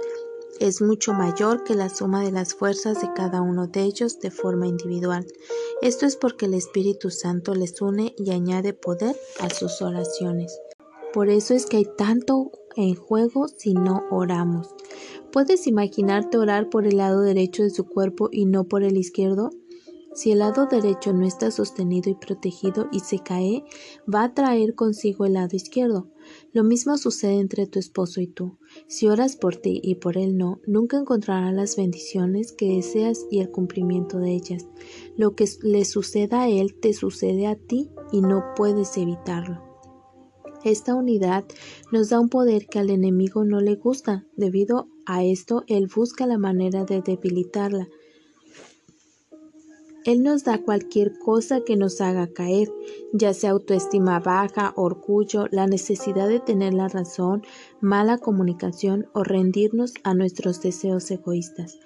es 0.62 0.80
mucho 0.80 1.14
mayor 1.14 1.64
que 1.64 1.74
la 1.74 1.90
suma 1.90 2.22
de 2.22 2.32
las 2.32 2.54
fuerzas 2.54 3.02
de 3.02 3.12
cada 3.16 3.42
uno 3.42 3.66
de 3.66 3.82
ellos 3.82 4.20
de 4.20 4.30
forma 4.30 4.68
individual. 4.68 5.26
Esto 5.82 6.06
es 6.06 6.16
porque 6.16 6.46
el 6.46 6.54
Espíritu 6.54 7.10
Santo 7.10 7.56
les 7.56 7.82
une 7.82 8.14
y 8.16 8.30
añade 8.30 8.74
poder 8.74 9.16
a 9.40 9.50
sus 9.50 9.82
oraciones. 9.82 10.60
Por 11.12 11.30
eso 11.30 11.56
es 11.56 11.66
que 11.66 11.78
hay 11.78 11.88
tanto 11.98 12.52
en 12.76 12.94
juego 12.94 13.48
si 13.48 13.74
no 13.74 14.04
oramos. 14.12 14.70
¿Puedes 15.32 15.66
imaginarte 15.66 16.38
orar 16.38 16.70
por 16.70 16.86
el 16.86 16.98
lado 16.98 17.22
derecho 17.22 17.64
de 17.64 17.72
su 17.72 17.86
cuerpo 17.86 18.30
y 18.32 18.46
no 18.46 18.66
por 18.66 18.84
el 18.84 18.96
izquierdo? 18.96 19.50
Si 20.14 20.32
el 20.32 20.40
lado 20.40 20.68
derecho 20.68 21.14
no 21.14 21.26
está 21.26 21.50
sostenido 21.50 22.12
y 22.12 22.16
protegido 22.16 22.88
y 22.92 23.00
se 23.00 23.20
cae, 23.20 23.64
va 24.14 24.24
a 24.24 24.34
traer 24.36 24.76
consigo 24.76 25.26
el 25.26 25.34
lado 25.34 25.56
izquierdo. 25.56 26.10
Lo 26.54 26.64
mismo 26.64 26.98
sucede 26.98 27.40
entre 27.40 27.68
tu 27.68 27.80
esposo 27.80 28.22
y 28.22 28.28
tú. 28.28 28.58
Si 28.88 29.08
oras 29.08 29.36
por 29.36 29.56
ti 29.56 29.80
y 29.84 29.96
por 29.96 30.18
él 30.18 30.38
no, 30.38 30.60
nunca 30.68 30.98
encontrarás 30.98 31.54
las 31.54 31.76
bendiciones 31.76 32.52
que 32.52 32.76
deseas 32.76 33.26
y 33.30 33.40
el 33.40 33.50
cumplimiento 33.50 34.20
de 34.20 34.32
ellas. 34.34 34.68
Lo 35.18 35.36
que 35.36 35.46
le 35.62 35.86
suceda 35.86 36.44
a 36.44 36.50
él 36.50 36.76
te 36.80 36.94
sucede 36.94 37.48
a 37.48 37.56
ti 37.56 37.90
y 38.12 38.22
no 38.22 38.44
puedes 38.56 38.98
evitarlo. 38.98 39.72
Esta 40.64 40.94
unidad 40.94 41.46
nos 41.92 42.10
da 42.10 42.20
un 42.20 42.30
poder 42.30 42.68
que 42.68 42.78
al 42.78 42.92
enemigo 42.92 43.44
no 43.44 43.62
le 43.62 43.76
gusta. 43.76 44.28
Debido 44.36 44.88
a 45.08 45.24
esto, 45.24 45.64
él 45.68 45.88
busca 45.94 46.28
la 46.28 46.38
manera 46.38 46.86
de 46.86 47.02
debilitarla. 47.02 47.90
Él 50.04 50.24
nos 50.24 50.44
da 50.44 50.58
cualquier 50.58 51.20
cosa 51.20 51.62
que 51.62 51.76
nos 51.76 52.02
haga 52.02 52.28
caer, 52.34 52.70
ya 53.14 53.36
sea 53.36 53.52
autoestima 53.52 54.20
baja, 54.20 54.74
orgullo, 54.76 55.46
la 55.52 55.68
necesidad 55.68 56.28
de 56.28 56.40
tener 56.40 56.74
la 56.74 56.88
razón, 56.88 57.44
mala 57.82 58.18
comunicación 58.18 59.08
o 59.14 59.24
rendirnos 59.24 59.94
a 60.04 60.16
nuestros 60.16 60.60
deseos 60.62 61.12
egoístas. 61.12 61.78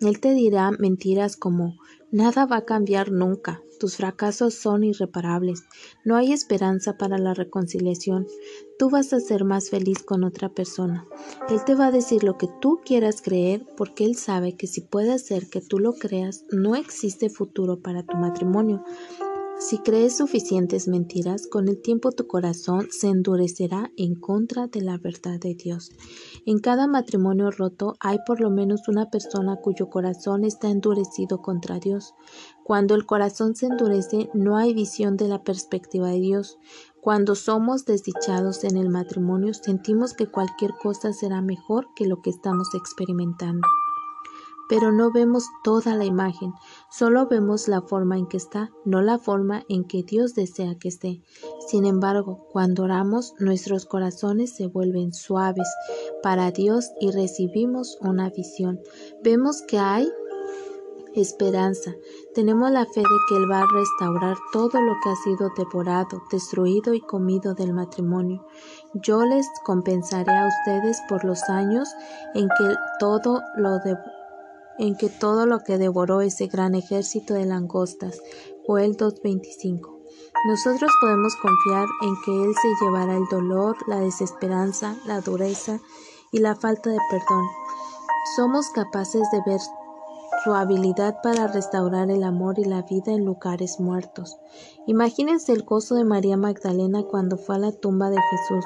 Él 0.00 0.20
te 0.20 0.34
dirá 0.34 0.70
mentiras 0.72 1.36
como 1.36 1.78
nada 2.10 2.46
va 2.46 2.58
a 2.58 2.64
cambiar 2.64 3.10
nunca, 3.10 3.62
tus 3.78 3.96
fracasos 3.96 4.54
son 4.54 4.84
irreparables. 4.84 5.64
No 6.04 6.16
hay 6.16 6.32
esperanza 6.32 6.96
para 6.96 7.18
la 7.18 7.34
reconciliación. 7.34 8.26
Tú 8.78 8.90
vas 8.90 9.12
a 9.12 9.20
ser 9.20 9.44
más 9.44 9.70
feliz 9.70 10.02
con 10.02 10.24
otra 10.24 10.48
persona. 10.48 11.06
Él 11.48 11.62
te 11.64 11.74
va 11.74 11.88
a 11.88 11.92
decir 11.92 12.24
lo 12.24 12.38
que 12.38 12.48
tú 12.60 12.80
quieras 12.84 13.20
creer 13.20 13.66
porque 13.76 14.04
él 14.04 14.16
sabe 14.16 14.56
que 14.56 14.66
si 14.66 14.80
puede 14.80 15.12
hacer 15.12 15.48
que 15.48 15.60
tú 15.60 15.78
lo 15.78 15.94
creas, 15.94 16.44
no 16.50 16.74
existe 16.74 17.28
futuro 17.28 17.80
para 17.80 18.02
tu 18.02 18.16
matrimonio. 18.16 18.82
Si 19.58 19.78
crees 19.78 20.18
suficientes 20.18 20.86
mentiras, 20.86 21.46
con 21.46 21.68
el 21.68 21.80
tiempo 21.80 22.12
tu 22.12 22.26
corazón 22.26 22.88
se 22.90 23.08
endurecerá 23.08 23.90
en 23.96 24.14
contra 24.14 24.66
de 24.66 24.82
la 24.82 24.98
verdad 24.98 25.40
de 25.40 25.54
Dios. 25.54 25.92
En 26.44 26.58
cada 26.58 26.86
matrimonio 26.86 27.50
roto 27.50 27.94
hay 27.98 28.18
por 28.26 28.40
lo 28.40 28.50
menos 28.50 28.86
una 28.86 29.08
persona 29.10 29.56
cuyo 29.56 29.88
corazón 29.88 30.44
está 30.44 30.68
endurecido 30.68 31.40
contra 31.40 31.78
Dios. 31.78 32.14
Cuando 32.64 32.94
el 32.94 33.06
corazón 33.06 33.56
se 33.56 33.66
endurece, 33.66 34.28
no 34.34 34.58
hay 34.58 34.74
visión 34.74 35.16
de 35.16 35.28
la 35.28 35.42
perspectiva 35.42 36.10
de 36.10 36.20
Dios. 36.20 36.58
Cuando 37.00 37.34
somos 37.34 37.86
desdichados 37.86 38.62
en 38.62 38.76
el 38.76 38.90
matrimonio, 38.90 39.54
sentimos 39.54 40.12
que 40.12 40.26
cualquier 40.26 40.72
cosa 40.82 41.14
será 41.14 41.40
mejor 41.40 41.88
que 41.96 42.06
lo 42.06 42.20
que 42.20 42.30
estamos 42.30 42.74
experimentando 42.74 43.66
pero 44.68 44.92
no 44.92 45.12
vemos 45.12 45.46
toda 45.62 45.94
la 45.94 46.04
imagen, 46.04 46.52
solo 46.90 47.26
vemos 47.26 47.68
la 47.68 47.82
forma 47.82 48.18
en 48.18 48.26
que 48.26 48.36
está, 48.36 48.70
no 48.84 49.02
la 49.02 49.18
forma 49.18 49.64
en 49.68 49.84
que 49.84 50.02
Dios 50.02 50.34
desea 50.34 50.76
que 50.78 50.88
esté. 50.88 51.22
Sin 51.68 51.84
embargo, 51.84 52.46
cuando 52.52 52.84
oramos, 52.84 53.34
nuestros 53.38 53.86
corazones 53.86 54.54
se 54.54 54.66
vuelven 54.66 55.12
suaves 55.12 55.68
para 56.22 56.50
Dios 56.50 56.90
y 57.00 57.10
recibimos 57.10 57.98
una 58.00 58.30
visión. 58.30 58.80
Vemos 59.22 59.62
que 59.62 59.78
hay 59.78 60.08
esperanza. 61.20 61.94
Tenemos 62.34 62.70
la 62.70 62.84
fe 62.84 63.00
de 63.00 63.16
que 63.28 63.36
Él 63.36 63.50
va 63.50 63.60
a 63.60 63.66
restaurar 63.72 64.36
todo 64.52 64.80
lo 64.80 64.94
que 65.02 65.10
ha 65.10 65.16
sido 65.16 65.50
devorado, 65.56 66.22
destruido 66.30 66.94
y 66.94 67.00
comido 67.00 67.54
del 67.54 67.72
matrimonio. 67.72 68.46
Yo 68.94 69.24
les 69.24 69.46
compensaré 69.64 70.32
a 70.32 70.48
ustedes 70.48 71.00
por 71.08 71.24
los 71.24 71.42
años 71.48 71.88
en 72.34 72.48
que 72.48 72.74
todo 72.98 73.40
lo 73.56 73.78
de 73.78 73.96
en 74.78 74.96
que 74.96 75.08
todo 75.08 75.46
lo 75.46 75.60
que 75.60 75.78
devoró 75.78 76.20
ese 76.20 76.46
gran 76.46 76.74
ejército 76.74 77.34
de 77.34 77.46
langostas. 77.46 78.20
Joel 78.66 78.96
2.25. 78.96 79.96
Nosotros 80.48 80.90
podemos 81.00 81.34
confiar 81.36 81.86
en 82.02 82.14
que 82.24 82.44
Él 82.44 82.54
se 82.54 82.84
llevará 82.84 83.16
el 83.16 83.26
dolor, 83.30 83.76
la 83.88 84.00
desesperanza, 84.00 84.96
la 85.06 85.20
dureza 85.20 85.80
y 86.30 86.38
la 86.38 86.54
falta 86.54 86.90
de 86.90 86.98
perdón. 87.10 87.46
Somos 88.36 88.68
capaces 88.70 89.22
de 89.32 89.40
ver 89.46 89.60
su 90.44 90.54
habilidad 90.54 91.20
para 91.22 91.48
restaurar 91.48 92.10
el 92.10 92.22
amor 92.22 92.58
y 92.58 92.64
la 92.64 92.82
vida 92.82 93.12
en 93.12 93.24
lugares 93.24 93.80
muertos. 93.80 94.36
Imagínense 94.86 95.52
el 95.52 95.64
gozo 95.64 95.94
de 95.94 96.04
María 96.04 96.36
Magdalena 96.36 97.02
cuando 97.02 97.36
fue 97.36 97.56
a 97.56 97.58
la 97.58 97.72
tumba 97.72 98.10
de 98.10 98.20
Jesús. 98.30 98.64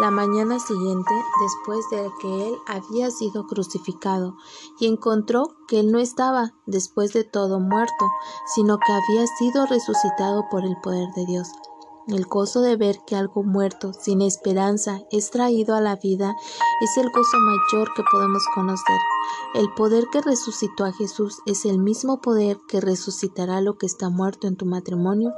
La 0.00 0.10
mañana 0.10 0.58
siguiente, 0.58 1.12
después 1.42 1.84
de 1.90 2.10
que 2.22 2.48
él 2.48 2.54
había 2.66 3.10
sido 3.10 3.46
crucificado, 3.46 4.34
y 4.78 4.86
encontró 4.86 5.56
que 5.68 5.80
él 5.80 5.92
no 5.92 5.98
estaba, 5.98 6.54
después 6.64 7.12
de 7.12 7.22
todo, 7.22 7.60
muerto, 7.60 8.06
sino 8.54 8.78
que 8.78 8.92
había 8.94 9.26
sido 9.26 9.66
resucitado 9.66 10.46
por 10.50 10.64
el 10.64 10.74
poder 10.82 11.10
de 11.14 11.26
Dios. 11.26 11.48
El 12.08 12.24
gozo 12.24 12.62
de 12.62 12.76
ver 12.76 13.00
que 13.06 13.14
algo 13.14 13.42
muerto, 13.42 13.92
sin 13.92 14.22
esperanza, 14.22 15.02
es 15.10 15.30
traído 15.30 15.74
a 15.74 15.82
la 15.82 15.96
vida 15.96 16.34
es 16.80 16.96
el 16.96 17.10
gozo 17.10 17.36
mayor 17.38 17.92
que 17.94 18.02
podemos 18.10 18.42
conocer. 18.54 18.98
El 19.52 19.70
poder 19.74 20.06
que 20.10 20.22
resucitó 20.22 20.86
a 20.86 20.92
Jesús 20.92 21.42
es 21.44 21.66
el 21.66 21.78
mismo 21.78 22.22
poder 22.22 22.58
que 22.68 22.80
resucitará 22.80 23.60
lo 23.60 23.76
que 23.76 23.84
está 23.84 24.08
muerto 24.08 24.46
en 24.46 24.56
tu 24.56 24.64
matrimonio 24.64 25.34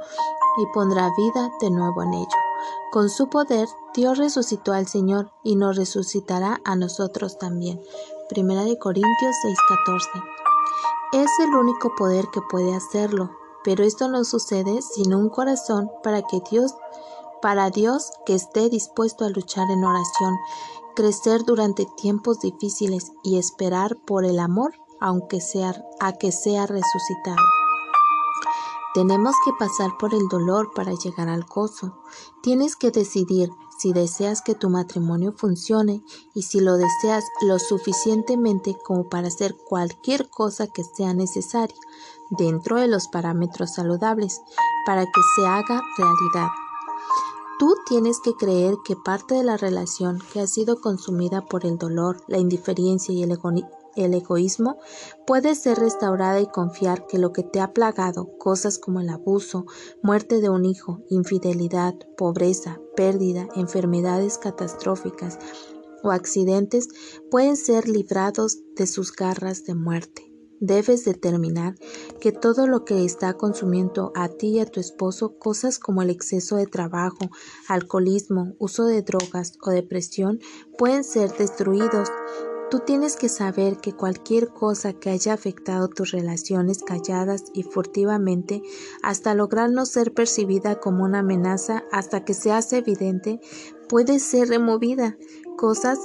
y 0.57 0.65
pondrá 0.73 1.11
vida 1.17 1.51
de 1.59 1.69
nuevo 1.69 2.01
en 2.01 2.13
ello. 2.13 2.52
Con 2.91 3.09
su 3.09 3.29
poder, 3.29 3.67
Dios 3.93 4.17
resucitó 4.17 4.73
al 4.73 4.87
Señor 4.87 5.31
y 5.43 5.55
nos 5.55 5.75
resucitará 5.75 6.61
a 6.63 6.75
nosotros 6.75 7.37
también. 7.37 7.81
Primera 8.29 8.63
de 8.63 8.77
Corintios 8.77 9.35
6:14. 9.43 10.23
Es 11.13 11.29
el 11.39 11.55
único 11.55 11.93
poder 11.95 12.25
que 12.31 12.41
puede 12.41 12.75
hacerlo, 12.75 13.31
pero 13.63 13.83
esto 13.83 14.07
no 14.07 14.23
sucede 14.23 14.81
sin 14.81 15.13
un 15.13 15.29
corazón 15.29 15.91
para 16.03 16.21
que 16.21 16.41
Dios 16.49 16.75
para 17.41 17.69
Dios 17.69 18.11
que 18.25 18.35
esté 18.35 18.69
dispuesto 18.69 19.25
a 19.25 19.29
luchar 19.29 19.69
en 19.69 19.83
oración, 19.83 20.37
crecer 20.95 21.43
durante 21.43 21.85
tiempos 21.97 22.39
difíciles 22.39 23.11
y 23.21 23.37
esperar 23.37 23.97
por 23.97 24.23
el 24.23 24.39
amor 24.39 24.75
aunque 25.01 25.41
sea 25.41 25.83
a 25.99 26.13
que 26.13 26.31
sea 26.31 26.65
resucitado. 26.65 27.35
Tenemos 28.93 29.35
que 29.43 29.51
pasar 29.57 29.97
por 29.97 30.13
el 30.13 30.27
dolor 30.29 30.71
para 30.75 30.93
llegar 30.93 31.27
al 31.27 31.45
gozo. 31.45 31.97
Tienes 32.43 32.75
que 32.75 32.91
decidir 32.91 33.49
si 33.79 33.91
deseas 33.91 34.41
que 34.43 34.53
tu 34.53 34.69
matrimonio 34.69 35.33
funcione 35.35 36.03
y 36.35 36.43
si 36.43 36.59
lo 36.59 36.77
deseas 36.77 37.23
lo 37.41 37.57
suficientemente 37.57 38.77
como 38.85 39.09
para 39.09 39.29
hacer 39.29 39.55
cualquier 39.55 40.29
cosa 40.29 40.67
que 40.67 40.83
sea 40.83 41.13
necesaria 41.15 41.75
dentro 42.29 42.79
de 42.79 42.87
los 42.87 43.07
parámetros 43.07 43.73
saludables 43.73 44.41
para 44.85 45.05
que 45.05 45.21
se 45.35 45.47
haga 45.47 45.81
realidad. 45.97 46.49
Tú 47.57 47.75
tienes 47.87 48.19
que 48.19 48.33
creer 48.33 48.75
que 48.85 48.95
parte 48.95 49.35
de 49.35 49.43
la 49.43 49.57
relación 49.57 50.21
que 50.31 50.41
ha 50.41 50.47
sido 50.47 50.81
consumida 50.81 51.45
por 51.45 51.65
el 51.65 51.77
dolor, 51.77 52.23
la 52.27 52.37
indiferencia 52.37 53.13
y 53.13 53.23
el, 53.23 53.39
el 53.95 54.13
egoísmo 54.13 54.77
puede 55.25 55.55
ser 55.55 55.77
restaurada 55.79 56.41
y 56.41 56.47
confiar 56.47 57.07
que 57.07 57.17
lo 57.17 57.33
que 57.33 57.43
te 57.43 57.59
ha 57.59 57.73
plagado, 57.73 58.37
cosas 58.37 58.79
como 58.79 58.99
el 58.99 59.09
abuso, 59.09 59.65
muerte 60.01 60.41
de 60.41 60.49
un 60.49 60.65
hijo, 60.65 61.01
infidelidad, 61.09 61.95
pobreza, 62.17 62.79
pérdida, 62.95 63.47
enfermedades 63.55 64.37
catastróficas 64.37 65.39
o 66.03 66.11
accidentes, 66.11 66.89
pueden 67.31 67.55
ser 67.55 67.87
librados 67.87 68.59
de 68.75 68.87
sus 68.87 69.11
garras 69.13 69.63
de 69.63 69.75
muerte. 69.75 70.33
Debes 70.65 71.03
determinar 71.03 71.75
que 72.21 72.31
todo 72.31 72.67
lo 72.67 72.85
que 72.85 73.03
está 73.03 73.33
consumiendo 73.33 74.13
a 74.15 74.29
ti 74.29 74.47
y 74.47 74.59
a 74.59 74.65
tu 74.65 74.79
esposo, 74.79 75.37
cosas 75.37 75.77
como 75.77 76.01
el 76.01 76.09
exceso 76.09 76.55
de 76.55 76.67
trabajo, 76.67 77.29
alcoholismo, 77.67 78.55
uso 78.59 78.85
de 78.85 79.01
drogas 79.01 79.57
o 79.61 79.71
depresión, 79.71 80.39
pueden 80.77 81.03
ser 81.03 81.33
destruidos 81.33 82.09
Tú 82.73 82.79
tienes 82.79 83.17
que 83.17 83.29
saber 83.29 83.77
que 83.77 83.93
cualquier 83.93 84.49
cosa 84.49 84.93
que 84.93 85.11
haya 85.11 85.33
afectado 85.33 85.89
tus 85.89 86.09
relaciones 86.09 86.81
calladas 86.81 87.43
y 87.53 87.61
furtivamente 87.61 88.63
hasta 89.03 89.35
lograr 89.35 89.69
no 89.69 89.85
ser 89.85 90.11
percibida 90.11 90.79
como 90.79 91.03
una 91.03 91.19
amenaza 91.19 91.83
hasta 91.91 92.25
que 92.25 92.33
se 92.33 92.51
hace 92.51 92.79
evidente 92.79 93.39
puede 93.87 94.17
ser 94.17 94.47
removida. 94.47 95.19
Cosas 95.55 95.99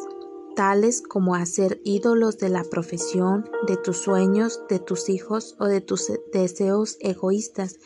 tales 0.57 1.01
como 1.01 1.37
hacer 1.37 1.81
ídolos 1.85 2.37
de 2.37 2.51
la 2.51 2.65
profesión, 2.65 3.49
de 3.67 3.79
tus 3.79 3.97
sueños, 3.97 4.61
de 4.69 4.79
tus 4.79 5.09
hijos 5.09 5.57
o 5.59 5.65
de 5.65 5.81
tus 5.81 6.13
deseos 6.35 6.99
egoístas. 7.01 7.79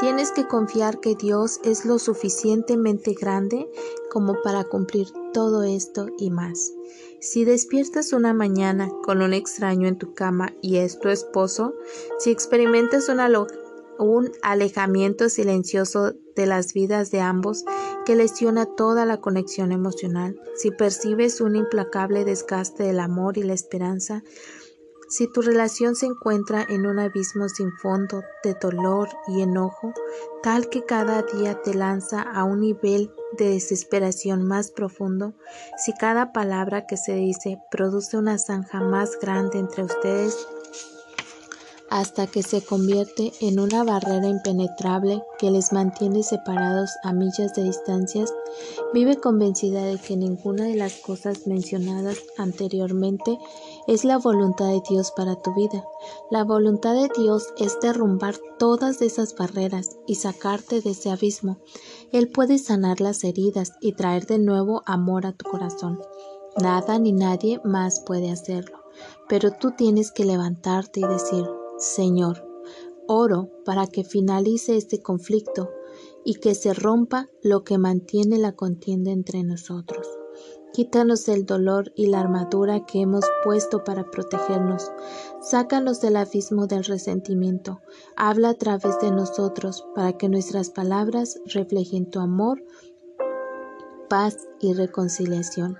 Tienes 0.00 0.30
que 0.30 0.46
confiar 0.46 1.00
que 1.00 1.14
Dios 1.14 1.58
es 1.64 1.86
lo 1.86 1.98
suficientemente 1.98 3.14
grande 3.14 3.66
como 4.10 4.42
para 4.42 4.64
cumplir 4.64 5.08
todo 5.32 5.62
esto 5.62 6.08
y 6.18 6.30
más. 6.30 6.70
Si 7.24 7.46
despiertas 7.46 8.12
una 8.12 8.34
mañana 8.34 8.90
con 9.02 9.22
un 9.22 9.32
extraño 9.32 9.88
en 9.88 9.96
tu 9.96 10.12
cama 10.12 10.52
y 10.60 10.76
es 10.76 10.98
tu 10.98 11.08
esposo, 11.08 11.72
si 12.18 12.30
experimentas 12.30 13.08
un 13.98 14.30
alejamiento 14.42 15.30
silencioso 15.30 16.12
de 16.36 16.44
las 16.44 16.74
vidas 16.74 17.10
de 17.10 17.22
ambos 17.22 17.64
que 18.04 18.14
lesiona 18.14 18.66
toda 18.66 19.06
la 19.06 19.22
conexión 19.22 19.72
emocional, 19.72 20.38
si 20.54 20.70
percibes 20.70 21.40
un 21.40 21.56
implacable 21.56 22.26
desgaste 22.26 22.82
del 22.82 23.00
amor 23.00 23.38
y 23.38 23.42
la 23.42 23.54
esperanza, 23.54 24.22
si 25.08 25.26
tu 25.26 25.40
relación 25.40 25.94
se 25.94 26.04
encuentra 26.04 26.66
en 26.68 26.84
un 26.84 26.98
abismo 26.98 27.48
sin 27.48 27.72
fondo 27.72 28.22
de 28.42 28.52
dolor 28.52 29.08
y 29.28 29.40
enojo, 29.40 29.94
tal 30.42 30.68
que 30.68 30.84
cada 30.84 31.22
día 31.22 31.62
te 31.62 31.72
lanza 31.72 32.20
a 32.20 32.44
un 32.44 32.60
nivel 32.60 33.10
de 33.36 33.50
desesperación 33.50 34.44
más 34.44 34.70
profundo, 34.70 35.34
si 35.76 35.92
cada 35.92 36.32
palabra 36.32 36.86
que 36.86 36.96
se 36.96 37.14
dice 37.14 37.58
produce 37.70 38.16
una 38.16 38.38
zanja 38.38 38.80
más 38.80 39.18
grande 39.20 39.58
entre 39.58 39.84
ustedes, 39.84 40.46
hasta 41.94 42.26
que 42.26 42.42
se 42.42 42.60
convierte 42.60 43.32
en 43.40 43.60
una 43.60 43.84
barrera 43.84 44.26
impenetrable 44.26 45.22
que 45.38 45.52
les 45.52 45.72
mantiene 45.72 46.24
separados 46.24 46.90
a 47.04 47.12
millas 47.12 47.54
de 47.54 47.62
distancias, 47.62 48.34
vive 48.92 49.20
convencida 49.20 49.84
de 49.84 49.98
que 49.98 50.16
ninguna 50.16 50.64
de 50.64 50.74
las 50.74 50.94
cosas 50.94 51.46
mencionadas 51.46 52.18
anteriormente 52.36 53.38
es 53.86 54.04
la 54.04 54.18
voluntad 54.18 54.70
de 54.70 54.82
Dios 54.90 55.12
para 55.16 55.36
tu 55.36 55.54
vida. 55.54 55.84
La 56.32 56.42
voluntad 56.42 56.94
de 56.94 57.08
Dios 57.16 57.46
es 57.58 57.78
derrumbar 57.80 58.34
todas 58.58 59.00
esas 59.00 59.36
barreras 59.36 59.90
y 60.08 60.16
sacarte 60.16 60.80
de 60.80 60.90
ese 60.90 61.12
abismo. 61.12 61.58
Él 62.10 62.28
puede 62.28 62.58
sanar 62.58 63.00
las 63.00 63.22
heridas 63.22 63.70
y 63.80 63.92
traer 63.92 64.26
de 64.26 64.40
nuevo 64.40 64.82
amor 64.84 65.26
a 65.26 65.32
tu 65.32 65.48
corazón. 65.48 66.00
Nada 66.60 66.98
ni 66.98 67.12
nadie 67.12 67.60
más 67.62 68.00
puede 68.00 68.32
hacerlo. 68.32 68.78
Pero 69.28 69.52
tú 69.52 69.70
tienes 69.76 70.10
que 70.10 70.24
levantarte 70.24 71.00
y 71.00 71.04
decir, 71.04 71.44
Señor, 71.78 72.46
oro 73.08 73.50
para 73.64 73.86
que 73.86 74.04
finalice 74.04 74.76
este 74.76 75.02
conflicto 75.02 75.70
y 76.24 76.36
que 76.36 76.54
se 76.54 76.72
rompa 76.72 77.28
lo 77.42 77.64
que 77.64 77.78
mantiene 77.78 78.38
la 78.38 78.52
contienda 78.52 79.10
entre 79.10 79.42
nosotros. 79.42 80.06
Quítanos 80.72 81.28
el 81.28 81.46
dolor 81.46 81.92
y 81.94 82.06
la 82.06 82.18
armadura 82.18 82.84
que 82.84 83.00
hemos 83.00 83.24
puesto 83.44 83.84
para 83.84 84.10
protegernos. 84.10 84.90
Sácanos 85.40 86.00
del 86.00 86.16
abismo 86.16 86.66
del 86.66 86.82
resentimiento. 86.82 87.80
Habla 88.16 88.50
a 88.50 88.54
través 88.54 88.98
de 88.98 89.12
nosotros 89.12 89.86
para 89.94 90.14
que 90.14 90.28
nuestras 90.28 90.70
palabras 90.70 91.40
reflejen 91.46 92.10
tu 92.10 92.18
amor, 92.18 92.64
paz 94.08 94.48
y 94.58 94.72
reconciliación. 94.72 95.78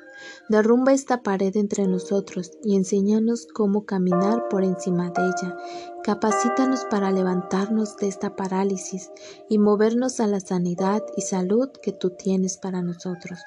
Derrumba 0.49 0.93
esta 0.93 1.23
pared 1.23 1.57
entre 1.57 1.87
nosotros 1.87 2.53
y 2.63 2.77
enséñanos 2.77 3.47
cómo 3.47 3.85
caminar 3.85 4.49
por 4.49 4.65
encima 4.65 5.11
de 5.11 5.23
ella. 5.23 5.57
Capacítanos 6.03 6.85
para 6.91 7.11
levantarnos 7.11 7.97
de 7.97 8.09
esta 8.09 8.37
parálisis 8.37 9.11
y 9.49 9.59
movernos 9.59 10.21
a 10.21 10.27
la 10.27 10.41
sanidad 10.41 11.03
y 11.17 11.23
salud 11.23 11.71
que 11.83 11.93
tú 11.93 12.11
tienes 12.11 12.57
para 12.57 12.83
nosotros. 12.83 13.41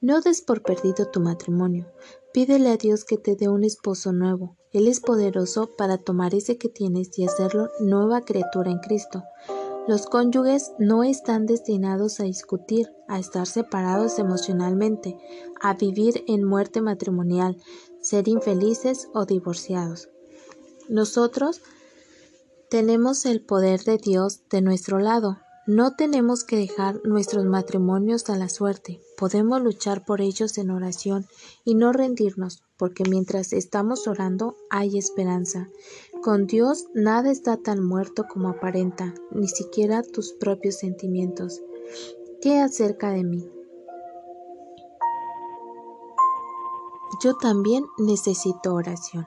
No 0.00 0.20
des 0.20 0.42
por 0.42 0.62
perdido 0.62 1.06
tu 1.10 1.20
matrimonio. 1.20 1.86
Pídele 2.32 2.70
a 2.70 2.76
Dios 2.76 3.04
que 3.04 3.18
te 3.18 3.36
dé 3.36 3.48
un 3.48 3.62
esposo 3.62 4.12
nuevo. 4.12 4.56
Él 4.72 4.88
es 4.88 5.00
poderoso 5.00 5.76
para 5.76 5.98
tomar 5.98 6.34
ese 6.34 6.58
que 6.58 6.68
tienes 6.68 7.16
y 7.18 7.24
hacerlo 7.24 7.70
nueva 7.78 8.22
criatura 8.22 8.70
en 8.70 8.78
Cristo. 8.78 9.22
Los 9.88 10.06
cónyuges 10.06 10.70
no 10.78 11.02
están 11.02 11.46
destinados 11.46 12.20
a 12.20 12.24
discutir, 12.24 12.92
a 13.08 13.18
estar 13.18 13.48
separados 13.48 14.20
emocionalmente, 14.20 15.18
a 15.60 15.74
vivir 15.74 16.22
en 16.28 16.44
muerte 16.44 16.80
matrimonial, 16.80 17.56
ser 18.00 18.28
infelices 18.28 19.08
o 19.12 19.26
divorciados. 19.26 20.08
Nosotros 20.88 21.62
tenemos 22.70 23.26
el 23.26 23.44
poder 23.44 23.82
de 23.82 23.98
Dios 23.98 24.42
de 24.50 24.62
nuestro 24.62 25.00
lado. 25.00 25.38
No 25.66 25.96
tenemos 25.96 26.44
que 26.44 26.56
dejar 26.56 27.00
nuestros 27.04 27.44
matrimonios 27.44 28.30
a 28.30 28.36
la 28.36 28.48
suerte, 28.48 29.00
podemos 29.16 29.60
luchar 29.62 30.04
por 30.04 30.20
ellos 30.20 30.58
en 30.58 30.70
oración 30.70 31.26
y 31.64 31.74
no 31.74 31.92
rendirnos, 31.92 32.62
porque 32.76 33.02
mientras 33.04 33.52
estamos 33.52 34.06
orando 34.06 34.56
hay 34.70 34.96
esperanza. 34.96 35.68
Con 36.22 36.46
Dios 36.46 36.86
nada 36.94 37.32
está 37.32 37.56
tan 37.56 37.82
muerto 37.84 38.26
como 38.28 38.48
aparenta, 38.48 39.12
ni 39.32 39.48
siquiera 39.48 40.04
tus 40.04 40.32
propios 40.32 40.76
sentimientos. 40.76 41.60
¿Qué 42.40 42.60
acerca 42.60 43.10
de 43.10 43.24
mí? 43.24 43.50
Yo 47.24 47.36
también 47.36 47.84
necesito 47.98 48.72
oración. 48.72 49.26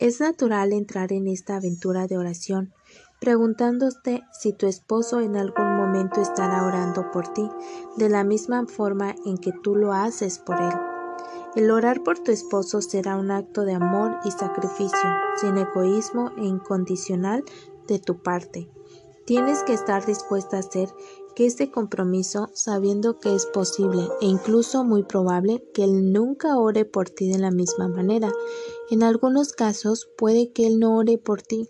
Es 0.00 0.18
natural 0.18 0.72
entrar 0.72 1.12
en 1.12 1.28
esta 1.28 1.54
aventura 1.56 2.08
de 2.08 2.18
oración 2.18 2.74
preguntándote 3.20 4.22
si 4.32 4.52
tu 4.52 4.66
esposo 4.66 5.20
en 5.20 5.36
algún 5.36 5.76
momento 5.76 6.20
estará 6.20 6.66
orando 6.66 7.10
por 7.10 7.32
ti, 7.32 7.48
de 7.96 8.08
la 8.10 8.24
misma 8.24 8.66
forma 8.66 9.14
en 9.24 9.38
que 9.38 9.52
tú 9.52 9.76
lo 9.76 9.92
haces 9.92 10.38
por 10.40 10.60
él. 10.60 10.93
El 11.56 11.70
orar 11.70 12.02
por 12.02 12.18
tu 12.18 12.32
esposo 12.32 12.82
será 12.82 13.16
un 13.16 13.30
acto 13.30 13.64
de 13.64 13.74
amor 13.74 14.16
y 14.24 14.32
sacrificio, 14.32 15.10
sin 15.40 15.56
egoísmo 15.56 16.32
e 16.36 16.44
incondicional 16.44 17.44
de 17.86 18.00
tu 18.00 18.18
parte. 18.18 18.68
Tienes 19.24 19.62
que 19.62 19.72
estar 19.72 20.04
dispuesta 20.04 20.56
a 20.56 20.60
hacer 20.60 20.88
que 21.36 21.46
este 21.46 21.70
compromiso, 21.70 22.50
sabiendo 22.54 23.20
que 23.20 23.36
es 23.36 23.46
posible 23.46 24.08
e 24.20 24.26
incluso 24.26 24.82
muy 24.82 25.04
probable 25.04 25.62
que 25.72 25.84
Él 25.84 26.12
nunca 26.12 26.58
ore 26.58 26.84
por 26.84 27.08
ti 27.08 27.30
de 27.30 27.38
la 27.38 27.52
misma 27.52 27.86
manera. 27.86 28.32
En 28.90 29.04
algunos 29.04 29.52
casos 29.52 30.08
puede 30.18 30.52
que 30.52 30.66
Él 30.66 30.80
no 30.80 30.96
ore 30.96 31.18
por 31.18 31.40
ti, 31.40 31.68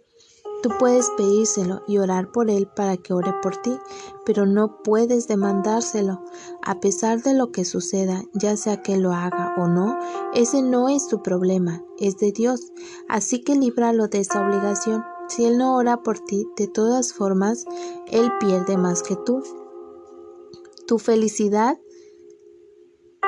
Tú 0.64 0.70
puedes 0.78 1.10
pedírselo 1.10 1.82
y 1.86 1.98
orar 1.98 2.32
por 2.32 2.48
él 2.48 2.66
para 2.74 2.96
que 2.96 3.12
ore 3.12 3.34
por 3.42 3.54
ti, 3.58 3.76
pero 4.24 4.46
no 4.46 4.78
puedes 4.82 5.28
demandárselo. 5.28 6.22
A 6.62 6.80
pesar 6.80 7.22
de 7.22 7.34
lo 7.34 7.52
que 7.52 7.66
suceda, 7.66 8.22
ya 8.32 8.56
sea 8.56 8.80
que 8.80 8.96
lo 8.96 9.12
haga 9.12 9.56
o 9.58 9.68
no, 9.68 9.98
ese 10.32 10.62
no 10.62 10.88
es 10.88 11.06
tu 11.06 11.22
problema, 11.22 11.84
es 11.98 12.16
de 12.16 12.32
Dios. 12.32 12.72
Así 13.10 13.44
que 13.44 13.56
líbralo 13.56 14.08
de 14.08 14.20
esa 14.20 14.40
obligación. 14.40 15.04
Si 15.28 15.44
Él 15.44 15.58
no 15.58 15.76
ora 15.76 15.98
por 15.98 16.18
ti, 16.20 16.48
de 16.56 16.66
todas 16.66 17.12
formas, 17.12 17.66
Él 18.06 18.32
pierde 18.40 18.78
más 18.78 19.02
que 19.02 19.16
tú. 19.16 19.42
Tu 20.86 20.98
felicidad 20.98 21.78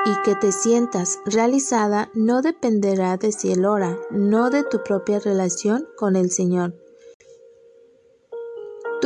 y 0.06 0.22
que 0.24 0.36
te 0.36 0.52
sientas 0.52 1.18
realizada 1.26 2.10
no 2.14 2.40
dependerá 2.40 3.18
de 3.18 3.30
si 3.30 3.52
Él 3.52 3.66
ora, 3.66 3.98
no 4.10 4.48
de 4.48 4.64
tu 4.64 4.82
propia 4.82 5.18
relación 5.18 5.86
con 5.98 6.16
el 6.16 6.30
Señor. 6.30 6.85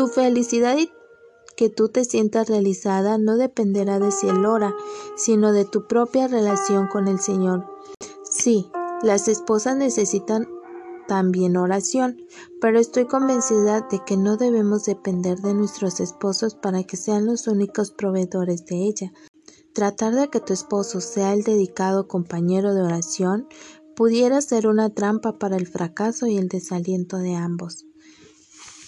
Tu 0.00 0.06
felicidad 0.06 0.78
y 0.78 0.90
que 1.56 1.68
tú 1.68 1.90
te 1.90 2.06
sientas 2.06 2.48
realizada 2.48 3.18
no 3.18 3.36
dependerá 3.36 3.98
de 3.98 4.10
si 4.10 4.30
él 4.30 4.46
ora, 4.46 4.74
sino 5.14 5.52
de 5.52 5.66
tu 5.66 5.86
propia 5.86 6.26
relación 6.26 6.88
con 6.88 7.06
el 7.06 7.20
Señor. 7.20 7.66
Sí, 8.24 8.70
las 9.02 9.28
esposas 9.28 9.76
necesitan 9.76 10.48
también 11.06 11.58
oración, 11.58 12.16
pero 12.62 12.78
estoy 12.78 13.04
convencida 13.04 13.86
de 13.90 14.02
que 14.02 14.16
no 14.16 14.38
debemos 14.38 14.86
depender 14.86 15.40
de 15.40 15.52
nuestros 15.52 16.00
esposos 16.00 16.54
para 16.54 16.82
que 16.82 16.96
sean 16.96 17.26
los 17.26 17.46
únicos 17.46 17.90
proveedores 17.90 18.64
de 18.64 18.76
ella. 18.76 19.12
Tratar 19.74 20.14
de 20.14 20.28
que 20.28 20.40
tu 20.40 20.54
esposo 20.54 21.02
sea 21.02 21.34
el 21.34 21.42
dedicado 21.42 22.08
compañero 22.08 22.72
de 22.72 22.80
oración 22.80 23.48
pudiera 23.94 24.40
ser 24.40 24.66
una 24.66 24.94
trampa 24.94 25.38
para 25.38 25.58
el 25.58 25.66
fracaso 25.66 26.26
y 26.26 26.38
el 26.38 26.48
desaliento 26.48 27.18
de 27.18 27.34
ambos. 27.34 27.84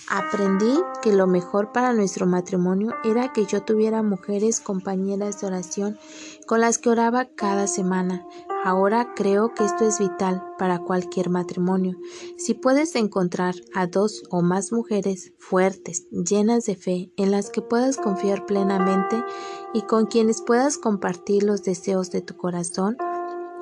Aprendí 0.08 0.78
que 1.00 1.12
lo 1.12 1.26
mejor 1.26 1.72
para 1.72 1.92
nuestro 1.92 2.26
matrimonio 2.26 2.92
era 3.04 3.32
que 3.32 3.46
yo 3.46 3.62
tuviera 3.62 4.02
mujeres 4.02 4.60
compañeras 4.60 5.40
de 5.40 5.46
oración 5.46 5.98
con 6.46 6.60
las 6.60 6.78
que 6.78 6.90
oraba 6.90 7.26
cada 7.26 7.66
semana. 7.66 8.26
Ahora 8.64 9.14
creo 9.14 9.54
que 9.54 9.64
esto 9.64 9.84
es 9.84 9.98
vital 9.98 10.44
para 10.58 10.80
cualquier 10.80 11.30
matrimonio. 11.30 11.96
Si 12.36 12.54
puedes 12.54 12.94
encontrar 12.94 13.54
a 13.74 13.86
dos 13.86 14.24
o 14.30 14.42
más 14.42 14.72
mujeres 14.72 15.32
fuertes, 15.38 16.06
llenas 16.10 16.64
de 16.66 16.76
fe, 16.76 17.12
en 17.16 17.30
las 17.30 17.50
que 17.50 17.62
puedas 17.62 17.96
confiar 17.96 18.44
plenamente 18.46 19.24
y 19.72 19.82
con 19.82 20.06
quienes 20.06 20.42
puedas 20.42 20.78
compartir 20.78 21.42
los 21.42 21.62
deseos 21.62 22.10
de 22.10 22.22
tu 22.22 22.36
corazón, 22.36 22.96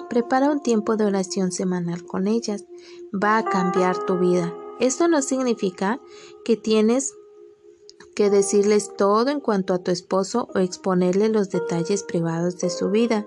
prepara 0.09 0.51
un 0.51 0.61
tiempo 0.61 0.97
de 0.97 1.05
oración 1.05 1.53
semanal 1.53 2.05
con 2.05 2.27
ellas. 2.27 2.65
Va 3.13 3.39
a 3.39 3.45
cambiar 3.45 4.05
tu 4.05 4.19
vida. 4.19 4.53
Esto 4.81 5.09
no 5.09 5.23
significa 5.23 6.01
que 6.45 6.57
tienes 6.57 7.15
que 8.15 8.31
decirles 8.31 8.91
todo 8.97 9.31
en 9.31 9.41
cuanto 9.41 9.75
a 9.75 9.83
tu 9.83 9.91
esposo 9.91 10.49
o 10.55 10.59
exponerle 10.59 11.29
los 11.29 11.51
detalles 11.51 12.03
privados 12.03 12.59
de 12.59 12.71
su 12.71 12.91
vida. 12.91 13.27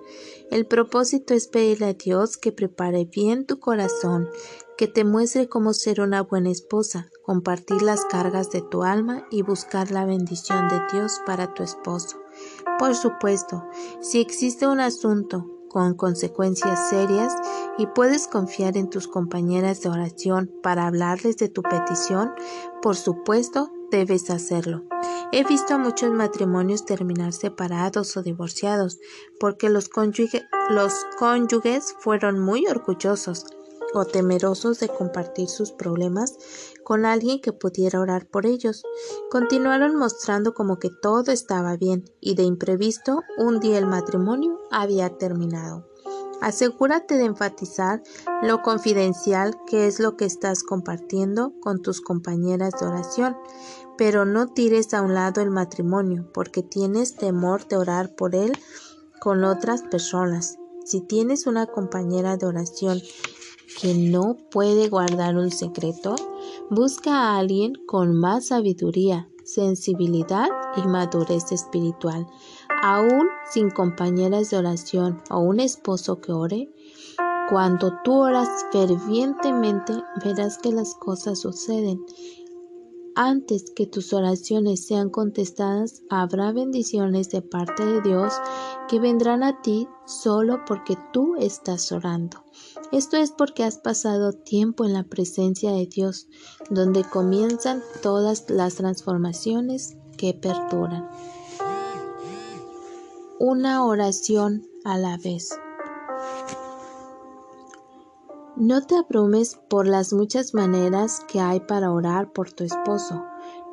El 0.52 0.66
propósito 0.66 1.34
es 1.34 1.48
pedirle 1.48 1.88
a 1.88 1.94
Dios 1.94 2.38
que 2.38 2.52
prepare 2.52 3.06
bien 3.06 3.46
tu 3.46 3.60
corazón, 3.60 4.30
que 4.78 4.88
te 4.88 5.04
muestre 5.04 5.48
cómo 5.48 5.74
ser 5.74 6.02
una 6.02 6.22
buena 6.22 6.50
esposa, 6.50 7.10
compartir 7.24 7.82
las 7.82 8.06
cargas 8.06 8.52
de 8.52 8.62
tu 8.62 8.84
alma 8.84 9.28
y 9.32 9.44
buscar 9.44 9.92
la 9.92 10.06
bendición 10.06 10.68
de 10.68 10.82
Dios 10.92 11.22
para 11.26 11.54
tu 11.54 11.64
esposo. 11.64 12.18
Por 12.80 12.96
supuesto, 12.96 13.64
si 14.02 14.20
existe 14.20 14.68
un 14.68 14.80
asunto 14.80 15.46
con 15.74 15.96
consecuencias 15.96 16.90
serias 16.90 17.34
y 17.80 17.88
puedes 17.88 18.28
confiar 18.28 18.78
en 18.78 18.92
tus 18.92 19.08
compañeras 19.08 19.82
de 19.82 19.90
oración 19.90 20.52
para 20.62 20.86
hablarles 20.86 21.38
de 21.38 21.50
tu 21.50 21.64
petición, 21.64 22.32
por 22.84 22.96
supuesto 22.96 23.72
debes 23.90 24.30
hacerlo. 24.30 24.84
He 25.32 25.44
visto 25.44 25.74
a 25.74 25.80
muchos 25.80 26.12
matrimonios 26.12 26.86
terminar 26.86 27.34
separados 27.34 28.16
o 28.16 28.22
divorciados 28.22 29.00
porque 29.40 29.70
los, 29.70 29.90
los 30.70 30.94
cónyuges 31.18 31.96
fueron 32.00 32.40
muy 32.40 32.68
orgullosos 32.68 33.48
o 33.96 34.06
temerosos 34.06 34.80
de 34.80 34.90
compartir 34.90 35.48
sus 35.50 35.72
problemas 35.72 36.38
con 36.84 37.06
alguien 37.06 37.42
que 37.42 37.54
pudiera 37.54 38.00
orar 38.00 38.28
por 38.28 38.46
ellos. 38.46 38.84
Continuaron 39.32 39.96
mostrando 39.96 40.54
como 40.54 40.80
que 40.80 40.90
todo 40.90 41.32
estaba 41.32 41.78
bien 41.78 42.06
y 42.20 42.36
de 42.36 42.44
imprevisto 42.44 43.22
un 43.38 43.60
día 43.60 43.78
el 43.78 43.88
matrimonio 43.88 44.60
había 44.72 45.18
terminado. 45.18 45.88
Asegúrate 46.42 47.16
de 47.16 47.24
enfatizar 47.24 48.04
lo 48.42 48.62
confidencial 48.62 49.56
que 49.66 49.88
es 49.88 50.02
lo 50.02 50.18
que 50.18 50.26
estás 50.26 50.64
compartiendo 50.64 51.54
con 51.62 51.82
tus 51.82 52.02
compañeras 52.02 52.74
de 52.80 52.86
oración, 52.86 53.38
pero 53.98 54.26
no 54.26 54.48
tires 54.48 54.94
a 54.94 55.02
un 55.02 55.14
lado 55.14 55.42
el 55.42 55.52
matrimonio 55.52 56.30
porque 56.34 56.62
tienes 56.62 57.16
temor 57.16 57.66
de 57.70 57.78
orar 57.78 58.14
por 58.16 58.36
él 58.36 58.52
con 59.22 59.46
otras 59.46 59.84
personas. 59.84 60.58
Si 60.84 61.00
tienes 61.00 61.48
una 61.48 61.66
compañera 61.66 62.36
de 62.36 62.46
oración 62.46 63.02
que 63.80 63.94
no 63.94 64.36
puede 64.52 64.90
guardar 64.90 65.38
un 65.38 65.50
secreto, 65.50 66.16
busca 66.70 67.12
a 67.14 67.38
alguien 67.38 67.74
con 67.86 68.16
más 68.16 68.48
sabiduría, 68.48 69.30
sensibilidad 69.44 70.48
y 70.78 70.88
madurez 70.88 71.52
espiritual. 71.52 72.28
Aún 72.82 73.28
sin 73.52 73.70
compañeras 73.70 74.50
de 74.50 74.58
oración 74.58 75.22
o 75.30 75.40
un 75.40 75.60
esposo 75.60 76.20
que 76.20 76.32
ore, 76.32 76.74
cuando 77.50 77.94
tú 78.04 78.14
oras 78.14 78.50
fervientemente 78.72 79.94
verás 80.24 80.58
que 80.58 80.72
las 80.72 80.96
cosas 80.96 81.40
suceden. 81.40 82.04
Antes 83.16 83.66
que 83.76 83.86
tus 83.86 84.12
oraciones 84.12 84.88
sean 84.88 85.12
contestadas, 85.12 86.02
habrá 86.10 86.52
bendiciones 86.52 87.30
de 87.30 87.44
parte 87.44 87.86
de 87.86 88.02
Dios 88.02 88.34
que 88.88 89.00
vendrán 89.00 89.44
a 89.44 89.62
ti 89.62 89.88
solo 90.08 90.66
porque 90.66 90.98
tú 91.12 91.36
estás 91.38 91.92
orando. 91.92 92.44
Esto 92.94 93.18
es 93.18 93.32
porque 93.32 93.64
has 93.64 93.80
pasado 93.80 94.34
tiempo 94.34 94.86
en 94.86 94.94
la 94.94 95.02
presencia 95.02 95.72
de 95.72 95.88
Dios, 95.88 96.28
donde 96.70 97.04
comienzan 97.04 97.82
todas 98.04 98.48
las 98.52 98.76
transformaciones 98.76 99.98
que 100.16 100.36
perduran. 100.36 101.10
Una 103.40 103.84
oración 103.84 104.68
a 104.86 105.00
la 105.00 105.18
vez. 105.18 105.58
No 108.58 108.86
te 108.86 108.96
abrumes 108.96 109.60
por 109.72 109.88
las 109.88 110.14
muchas 110.14 110.54
maneras 110.54 111.22
que 111.28 111.40
hay 111.40 111.62
para 111.62 111.92
orar 111.92 112.32
por 112.32 112.52
tu 112.52 112.64
esposo. 112.64 113.24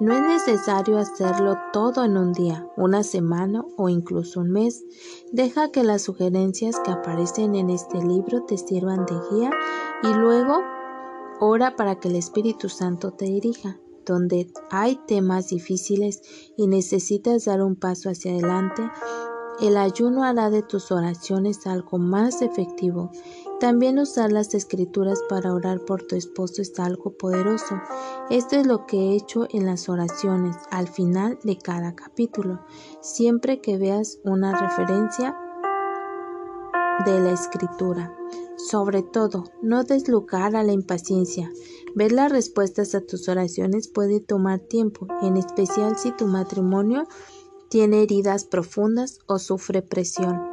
No 0.01 0.15
es 0.15 0.23
necesario 0.23 0.97
hacerlo 0.97 1.59
todo 1.75 2.05
en 2.05 2.17
un 2.17 2.33
día, 2.33 2.67
una 2.79 3.03
semana 3.03 3.67
o 3.77 3.91
incluso 3.91 4.41
un 4.41 4.51
mes. 4.51 4.83
Deja 5.31 5.71
que 5.71 5.85
las 5.85 6.01
sugerencias 6.01 6.81
que 6.81 6.91
aparecen 6.91 7.55
en 7.55 7.69
este 7.69 7.99
libro 7.99 8.45
te 8.45 8.57
sirvan 8.57 9.05
de 9.05 9.15
guía 9.31 9.51
y 10.03 10.15
luego 10.15 10.63
ora 11.39 11.77
para 11.77 11.97
que 12.01 12.09
el 12.09 12.17
Espíritu 12.17 12.71
Santo 12.71 13.11
te 13.13 13.27
dirija. 13.27 13.79
Donde 14.07 14.51
hay 14.71 14.99
temas 15.07 15.49
difíciles 15.49 16.23
y 16.57 16.67
necesitas 16.67 17.45
dar 17.45 17.61
un 17.61 17.77
paso 17.77 18.09
hacia 18.09 18.33
adelante, 18.33 18.91
el 19.61 19.77
ayuno 19.77 20.25
hará 20.25 20.49
de 20.49 20.63
tus 20.63 20.91
oraciones 20.91 21.67
algo 21.67 21.99
más 21.99 22.41
efectivo. 22.41 23.11
También 23.61 23.99
usar 23.99 24.33
las 24.33 24.55
escrituras 24.55 25.23
para 25.29 25.53
orar 25.53 25.85
por 25.85 26.03
tu 26.03 26.17
esposo 26.17 26.63
es 26.63 26.81
algo 26.81 27.13
poderoso. 27.19 27.79
Esto 28.31 28.57
es 28.57 28.67
lo 28.67 28.87
que 28.87 28.97
he 28.97 29.17
hecho 29.17 29.47
en 29.51 29.67
las 29.67 29.91
oraciones 29.91 30.57
al 30.71 30.89
final 30.89 31.39
de 31.45 31.59
cada 31.59 31.95
capítulo. 31.95 32.65
Siempre 33.03 33.61
que 33.61 33.77
veas 33.77 34.19
una 34.25 34.59
referencia 34.59 35.37
de 37.05 37.21
la 37.21 37.33
escritura. 37.33 38.17
Sobre 38.57 39.03
todo, 39.03 39.45
no 39.61 39.85
des 39.85 40.09
lugar 40.09 40.57
a 40.57 40.63
la 40.63 40.73
impaciencia. 40.73 41.51
Ver 41.95 42.13
las 42.13 42.33
respuestas 42.33 42.95
a 42.95 43.03
tus 43.03 43.29
oraciones 43.29 43.89
puede 43.89 44.21
tomar 44.21 44.61
tiempo, 44.61 45.07
en 45.21 45.37
especial 45.37 45.99
si 45.99 46.13
tu 46.13 46.27
matrimonio 46.27 47.05
tiene 47.69 48.03
heridas 48.03 48.45
profundas 48.45 49.19
o 49.27 49.39
sufre 49.39 49.83
presión 49.83 50.50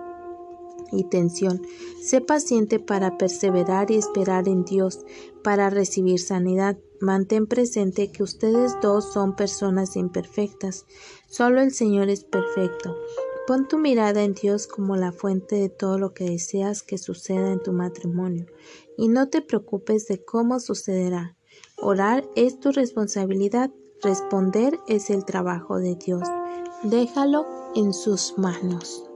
y 0.91 1.03
tensión. 1.05 1.61
Sé 2.01 2.21
paciente 2.21 2.79
para 2.79 3.17
perseverar 3.17 3.91
y 3.91 3.95
esperar 3.95 4.47
en 4.47 4.65
Dios 4.65 5.05
para 5.43 5.69
recibir 5.69 6.19
sanidad. 6.19 6.77
Mantén 6.99 7.47
presente 7.47 8.11
que 8.11 8.23
ustedes 8.23 8.73
dos 8.81 9.13
son 9.13 9.35
personas 9.35 9.95
imperfectas. 9.95 10.85
Solo 11.29 11.61
el 11.61 11.71
Señor 11.71 12.09
es 12.09 12.23
perfecto. 12.23 12.95
Pon 13.47 13.67
tu 13.67 13.77
mirada 13.77 14.23
en 14.23 14.33
Dios 14.33 14.67
como 14.67 14.97
la 14.97 15.13
fuente 15.13 15.55
de 15.55 15.69
todo 15.69 15.97
lo 15.97 16.13
que 16.13 16.25
deseas 16.25 16.83
que 16.83 16.97
suceda 16.97 17.53
en 17.53 17.63
tu 17.63 17.71
matrimonio 17.71 18.45
y 18.97 19.07
no 19.07 19.29
te 19.29 19.41
preocupes 19.41 20.07
de 20.07 20.23
cómo 20.23 20.59
sucederá. 20.59 21.37
Orar 21.77 22.27
es 22.35 22.59
tu 22.59 22.71
responsabilidad, 22.71 23.71
responder 24.01 24.77
es 24.87 25.09
el 25.09 25.23
trabajo 25.23 25.77
de 25.77 25.95
Dios. 25.95 26.27
Déjalo 26.83 27.45
en 27.75 27.93
sus 27.93 28.37
manos. 28.37 29.06